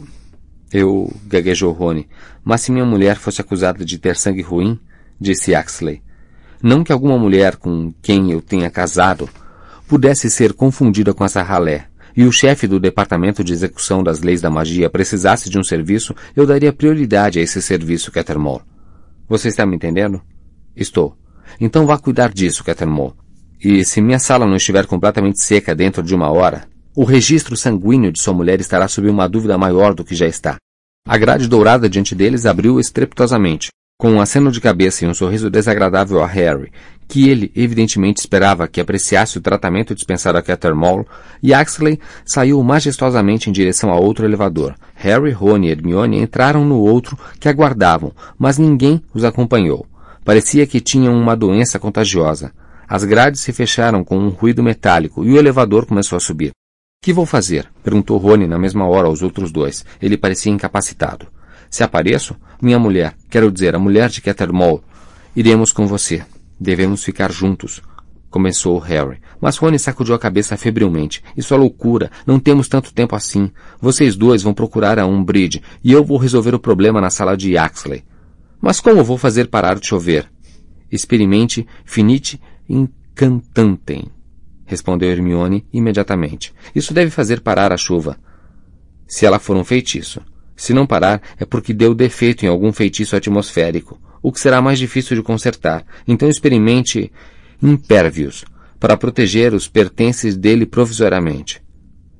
eu... 0.72 1.12
gaguejou 1.26 1.72
Rony. 1.72 2.08
Mas 2.42 2.62
se 2.62 2.72
minha 2.72 2.86
mulher 2.86 3.16
fosse 3.16 3.42
acusada 3.42 3.84
de 3.84 3.98
ter 3.98 4.16
sangue 4.16 4.40
ruim, 4.40 4.80
disse 5.20 5.54
Axley. 5.54 6.02
Não 6.62 6.82
que 6.82 6.90
alguma 6.90 7.18
mulher 7.18 7.56
com 7.56 7.92
quem 8.00 8.32
eu 8.32 8.40
tenha 8.40 8.70
casado 8.70 9.28
pudesse 9.86 10.30
ser 10.30 10.54
confundida 10.54 11.12
com 11.12 11.22
essa 11.22 11.42
ralé, 11.42 11.88
e 12.16 12.24
o 12.24 12.32
chefe 12.32 12.66
do 12.66 12.80
Departamento 12.80 13.44
de 13.44 13.52
Execução 13.52 14.02
das 14.02 14.22
Leis 14.22 14.40
da 14.40 14.48
Magia 14.48 14.88
precisasse 14.88 15.50
de 15.50 15.58
um 15.58 15.62
serviço, 15.62 16.14
eu 16.34 16.46
daria 16.46 16.72
prioridade 16.72 17.38
a 17.38 17.42
esse 17.42 17.60
serviço, 17.60 18.10
Cattermole. 18.10 18.62
Você 19.28 19.48
está 19.48 19.66
me 19.66 19.76
entendendo? 19.76 20.22
Estou. 20.74 21.21
Então 21.60 21.86
vá 21.86 21.98
cuidar 21.98 22.32
disso, 22.32 22.64
Cattermole. 22.64 23.14
E 23.62 23.84
se 23.84 24.00
minha 24.00 24.18
sala 24.18 24.46
não 24.46 24.56
estiver 24.56 24.86
completamente 24.86 25.42
seca 25.42 25.74
dentro 25.74 26.02
de 26.02 26.14
uma 26.14 26.30
hora, 26.30 26.64
o 26.94 27.04
registro 27.04 27.56
sanguíneo 27.56 28.12
de 28.12 28.20
sua 28.20 28.34
mulher 28.34 28.60
estará 28.60 28.88
sob 28.88 29.08
uma 29.08 29.28
dúvida 29.28 29.56
maior 29.56 29.94
do 29.94 30.04
que 30.04 30.14
já 30.14 30.26
está. 30.26 30.56
A 31.06 31.16
grade 31.16 31.48
dourada 31.48 31.88
diante 31.88 32.14
deles 32.14 32.44
abriu 32.44 32.78
estrepitosamente, 32.78 33.70
com 33.98 34.10
um 34.10 34.20
aceno 34.20 34.50
de 34.50 34.60
cabeça 34.60 35.04
e 35.04 35.08
um 35.08 35.14
sorriso 35.14 35.48
desagradável 35.48 36.22
a 36.22 36.26
Harry, 36.26 36.72
que 37.06 37.28
ele 37.28 37.52
evidentemente 37.54 38.20
esperava 38.20 38.66
que 38.66 38.80
apreciasse 38.80 39.38
o 39.38 39.40
tratamento 39.40 39.94
dispensado 39.94 40.38
a 40.38 40.42
Cattermole, 40.42 41.06
e 41.42 41.54
Axley 41.54 42.00
saiu 42.24 42.62
majestosamente 42.62 43.48
em 43.48 43.52
direção 43.52 43.92
a 43.92 43.96
outro 43.96 44.24
elevador. 44.24 44.74
Harry, 44.94 45.30
Rony 45.30 45.68
e 45.68 45.70
Hermione 45.70 46.20
entraram 46.20 46.64
no 46.64 46.78
outro 46.78 47.18
que 47.38 47.48
aguardavam, 47.48 48.12
mas 48.38 48.58
ninguém 48.58 49.02
os 49.14 49.24
acompanhou. 49.24 49.86
Parecia 50.24 50.66
que 50.66 50.80
tinham 50.80 51.14
uma 51.14 51.36
doença 51.36 51.78
contagiosa. 51.78 52.52
As 52.88 53.04
grades 53.04 53.40
se 53.40 53.52
fecharam 53.52 54.04
com 54.04 54.16
um 54.16 54.28
ruído 54.28 54.62
metálico 54.62 55.24
e 55.24 55.32
o 55.32 55.36
elevador 55.36 55.84
começou 55.84 56.16
a 56.16 56.20
subir. 56.20 56.52
Que 57.02 57.12
vou 57.12 57.26
fazer? 57.26 57.68
perguntou 57.82 58.16
Rony 58.18 58.46
na 58.46 58.56
mesma 58.56 58.86
hora 58.86 59.08
aos 59.08 59.22
outros 59.22 59.50
dois. 59.50 59.84
Ele 60.00 60.16
parecia 60.16 60.52
incapacitado. 60.52 61.26
Se 61.68 61.82
apareço, 61.82 62.36
minha 62.60 62.78
mulher, 62.78 63.16
quero 63.28 63.50
dizer, 63.50 63.74
a 63.74 63.78
mulher 63.78 64.08
de 64.08 64.20
Cattermole, 64.20 64.82
iremos 65.34 65.72
com 65.72 65.88
você. 65.88 66.22
Devemos 66.60 67.02
ficar 67.02 67.32
juntos. 67.32 67.82
Começou 68.30 68.78
Harry, 68.78 69.20
mas 69.40 69.56
Rony 69.56 69.78
sacudiu 69.78 70.14
a 70.14 70.18
cabeça 70.18 70.56
febrilmente. 70.56 71.22
Isso 71.36 71.52
é 71.52 71.56
loucura. 71.56 72.10
Não 72.24 72.38
temos 72.38 72.68
tanto 72.68 72.94
tempo 72.94 73.16
assim. 73.16 73.50
Vocês 73.80 74.14
dois 74.14 74.42
vão 74.42 74.54
procurar 74.54 74.98
a 75.00 75.06
Umbridge 75.06 75.60
e 75.82 75.92
eu 75.92 76.04
vou 76.04 76.16
resolver 76.16 76.54
o 76.54 76.60
problema 76.60 77.00
na 77.00 77.10
sala 77.10 77.36
de 77.36 77.54
Yaxley. 77.54 78.04
Mas 78.62 78.80
como 78.80 79.02
vou 79.02 79.18
fazer 79.18 79.48
parar 79.48 79.76
de 79.80 79.88
chover? 79.88 80.30
Experimente 80.90 81.66
finite 81.84 82.40
incantantem, 82.68 84.04
respondeu 84.64 85.10
Hermione 85.10 85.66
imediatamente. 85.72 86.54
Isso 86.72 86.94
deve 86.94 87.10
fazer 87.10 87.40
parar 87.40 87.72
a 87.72 87.76
chuva. 87.76 88.16
Se 89.04 89.26
ela 89.26 89.40
for 89.40 89.56
um 89.56 89.64
feitiço. 89.64 90.22
Se 90.54 90.72
não 90.72 90.86
parar, 90.86 91.20
é 91.40 91.44
porque 91.44 91.72
deu 91.74 91.92
defeito 91.92 92.44
em 92.44 92.48
algum 92.48 92.72
feitiço 92.72 93.16
atmosférico, 93.16 94.00
o 94.22 94.30
que 94.30 94.38
será 94.38 94.62
mais 94.62 94.78
difícil 94.78 95.16
de 95.16 95.22
consertar. 95.22 95.84
Então 96.06 96.28
experimente 96.28 97.10
impérvios, 97.60 98.44
para 98.78 98.96
proteger 98.96 99.54
os 99.54 99.66
pertences 99.66 100.36
dele 100.36 100.66
provisoriamente. 100.66 101.60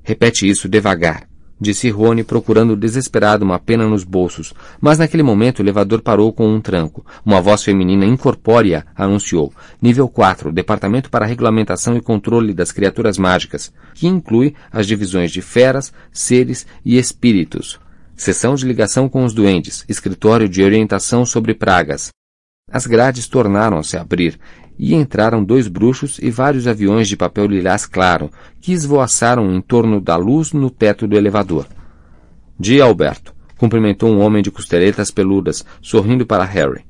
Repete 0.03 0.49
isso 0.49 0.69
devagar 0.69 1.32
disse 1.63 1.89
Rony, 1.89 2.25
procurando 2.25 2.77
desesperado 2.77 3.45
uma 3.45 3.59
pena 3.59 3.89
nos 3.89 4.05
bolsos. 4.05 4.53
Mas 4.81 4.99
naquele 4.99 5.23
momento 5.23 5.61
o 5.61 5.63
elevador 5.63 6.03
parou 6.03 6.33
com 6.33 6.47
um 6.47 6.61
tranco. 6.61 7.07
Uma 7.25 7.41
voz 7.41 7.63
feminina 7.63 8.05
incorpórea 8.05 8.85
anunciou: 8.95 9.53
Nível 9.81 10.09
4, 10.09 10.53
Departamento 10.53 11.09
para 11.09 11.25
Regulamentação 11.25 11.97
e 11.97 12.03
Controle 12.03 12.53
das 12.53 12.73
Criaturas 12.73 13.17
Mágicas, 13.17 13.73
que 13.95 14.07
inclui 14.07 14.55
as 14.71 14.87
divisões 14.87 15.31
de 15.31 15.41
feras, 15.41 15.93
seres 16.13 16.67
e 16.85 16.99
espíritos. 16.99 17.81
Seção 18.17 18.55
de 18.55 18.67
ligação 18.67 19.09
com 19.09 19.25
os 19.25 19.33
duendes, 19.33 19.85
escritório 19.89 20.49
de 20.49 20.63
orientação 20.63 21.25
sobre 21.25 21.55
pragas. 21.55 22.11
As 22.71 22.87
grades 22.87 23.27
tornaram-se 23.27 23.97
a 23.97 24.01
abrir 24.01 24.39
e 24.79 24.95
entraram 24.95 25.45
dois 25.45 25.69
bruxos 25.69 26.19
e 26.21 26.31
vários 26.31 26.67
aviões 26.67 27.09
de 27.09 27.17
papel 27.17 27.47
lilás 27.47 27.87
claro, 27.87 28.31
que 28.61 28.73
esvoaçaram 28.73 29.55
em 29.55 29.61
torno 29.61 30.01
da 30.01 30.17
luz 30.17 30.53
no 30.53 30.71
teto 30.71 31.07
do 31.07 31.17
elevador. 31.17 31.67
Dia 32.59 32.85
Alberto, 32.85 33.35
cumprimentou 33.57 34.11
um 34.11 34.21
homem 34.21 34.43
de 34.43 34.51
costeletas 34.51 35.11
peludas, 35.11 35.65
sorrindo 35.81 36.27
para 36.27 36.45
Harry. 36.45 36.85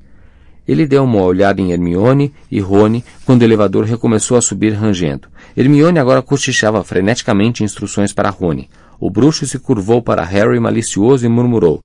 Ele 0.67 0.87
deu 0.87 1.03
uma 1.03 1.21
olhada 1.21 1.61
em 1.61 1.71
Hermione 1.71 2.33
e 2.49 2.59
Rony 2.59 3.03
quando 3.25 3.41
o 3.41 3.45
elevador 3.45 3.83
recomeçou 3.83 4.37
a 4.37 4.41
subir 4.41 4.73
rangendo. 4.73 5.27
Hermione 5.55 5.99
agora 5.99 6.21
cochichava 6.21 6.83
freneticamente 6.83 7.63
instruções 7.63 8.13
para 8.13 8.29
Rony. 8.29 8.69
O 8.99 9.09
bruxo 9.09 9.45
se 9.45 9.59
curvou 9.59 10.01
para 10.01 10.23
Harry 10.23 10.59
malicioso 10.59 11.25
e 11.25 11.29
murmurou. 11.29 11.79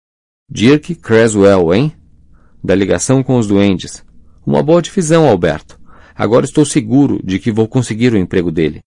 Dirk 0.50 0.94
Creswell, 0.94 1.74
hein? 1.74 1.92
Da 2.62 2.74
ligação 2.74 3.22
com 3.22 3.36
os 3.36 3.46
duendes. 3.46 4.04
Uma 4.46 4.62
boa 4.62 4.80
divisão, 4.80 5.28
Alberto. 5.28 5.77
Agora 6.18 6.44
estou 6.44 6.64
seguro 6.64 7.20
de 7.22 7.38
que 7.38 7.52
vou 7.52 7.68
conseguir 7.68 8.12
o 8.12 8.18
emprego 8.18 8.50
dele. 8.50 8.80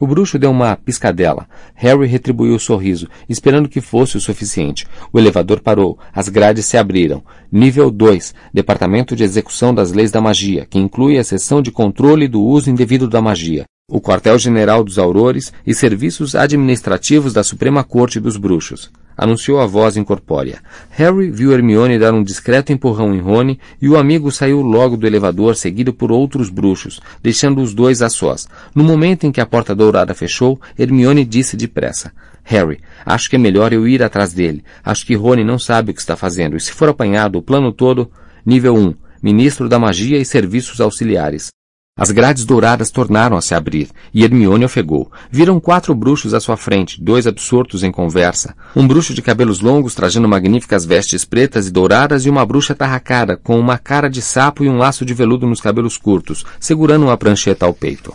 O 0.00 0.06
bruxo 0.06 0.36
deu 0.36 0.50
uma 0.50 0.74
piscadela. 0.74 1.46
Harry 1.76 2.08
retribuiu 2.08 2.56
o 2.56 2.58
sorriso, 2.58 3.08
esperando 3.28 3.68
que 3.68 3.80
fosse 3.80 4.16
o 4.16 4.20
suficiente. 4.20 4.84
O 5.12 5.18
elevador 5.20 5.60
parou. 5.60 5.96
As 6.12 6.28
grades 6.28 6.66
se 6.66 6.76
abriram. 6.76 7.22
Nível 7.52 7.88
2. 7.88 8.34
Departamento 8.52 9.14
de 9.14 9.22
Execução 9.22 9.72
das 9.72 9.92
Leis 9.92 10.10
da 10.10 10.20
Magia, 10.20 10.66
que 10.66 10.76
inclui 10.76 11.18
a 11.18 11.22
seção 11.22 11.62
de 11.62 11.70
controle 11.70 12.26
do 12.26 12.42
uso 12.42 12.68
indevido 12.68 13.06
da 13.06 13.22
magia, 13.22 13.64
o 13.88 14.00
quartel-general 14.00 14.82
dos 14.82 14.98
aurores 14.98 15.52
e 15.64 15.72
serviços 15.72 16.34
administrativos 16.34 17.32
da 17.32 17.44
Suprema 17.44 17.84
Corte 17.84 18.18
dos 18.18 18.36
Bruxos 18.36 18.90
anunciou 19.16 19.60
a 19.60 19.66
voz 19.66 19.96
incorpórea. 19.96 20.60
Harry 20.90 21.30
viu 21.30 21.52
Hermione 21.52 21.98
dar 21.98 22.14
um 22.14 22.22
discreto 22.22 22.72
empurrão 22.72 23.14
em 23.14 23.20
Rony 23.20 23.58
e 23.80 23.88
o 23.88 23.96
amigo 23.96 24.30
saiu 24.30 24.60
logo 24.60 24.96
do 24.96 25.06
elevador 25.06 25.56
seguido 25.56 25.92
por 25.92 26.10
outros 26.10 26.50
bruxos, 26.50 27.00
deixando 27.22 27.60
os 27.60 27.74
dois 27.74 28.02
a 28.02 28.08
sós. 28.08 28.48
No 28.74 28.84
momento 28.84 29.24
em 29.24 29.32
que 29.32 29.40
a 29.40 29.46
porta 29.46 29.74
dourada 29.74 30.14
fechou, 30.14 30.60
Hermione 30.78 31.24
disse 31.24 31.56
depressa. 31.56 32.12
Harry, 32.44 32.80
acho 33.06 33.30
que 33.30 33.36
é 33.36 33.38
melhor 33.38 33.72
eu 33.72 33.86
ir 33.86 34.02
atrás 34.02 34.32
dele. 34.32 34.64
Acho 34.84 35.06
que 35.06 35.14
Rony 35.14 35.44
não 35.44 35.58
sabe 35.58 35.90
o 35.92 35.94
que 35.94 36.00
está 36.00 36.16
fazendo, 36.16 36.56
e 36.56 36.60
se 36.60 36.72
for 36.72 36.88
apanhado 36.88 37.38
o 37.38 37.42
plano 37.42 37.72
todo, 37.72 38.10
nível 38.44 38.74
1, 38.74 38.94
Ministro 39.22 39.68
da 39.68 39.78
Magia 39.78 40.18
e 40.18 40.24
Serviços 40.24 40.80
Auxiliares. 40.80 41.50
As 41.94 42.10
grades 42.10 42.46
douradas 42.46 42.90
tornaram 42.90 43.36
a 43.36 43.42
se 43.42 43.54
abrir, 43.54 43.90
e 44.14 44.24
Hermione 44.24 44.64
ofegou. 44.64 45.12
Viram 45.30 45.60
quatro 45.60 45.94
bruxos 45.94 46.32
à 46.32 46.40
sua 46.40 46.56
frente, 46.56 46.98
dois 46.98 47.26
absortos 47.26 47.82
em 47.82 47.92
conversa. 47.92 48.54
Um 48.74 48.88
bruxo 48.88 49.12
de 49.12 49.20
cabelos 49.20 49.60
longos 49.60 49.94
trajando 49.94 50.26
magníficas 50.26 50.86
vestes 50.86 51.26
pretas 51.26 51.66
e 51.66 51.70
douradas 51.70 52.24
e 52.24 52.30
uma 52.30 52.46
bruxa 52.46 52.74
tarracada, 52.74 53.36
com 53.36 53.60
uma 53.60 53.76
cara 53.76 54.08
de 54.08 54.22
sapo 54.22 54.64
e 54.64 54.70
um 54.70 54.78
laço 54.78 55.04
de 55.04 55.12
veludo 55.12 55.46
nos 55.46 55.60
cabelos 55.60 55.98
curtos, 55.98 56.46
segurando 56.58 57.04
uma 57.04 57.16
prancheta 57.18 57.66
ao 57.66 57.74
peito. 57.74 58.10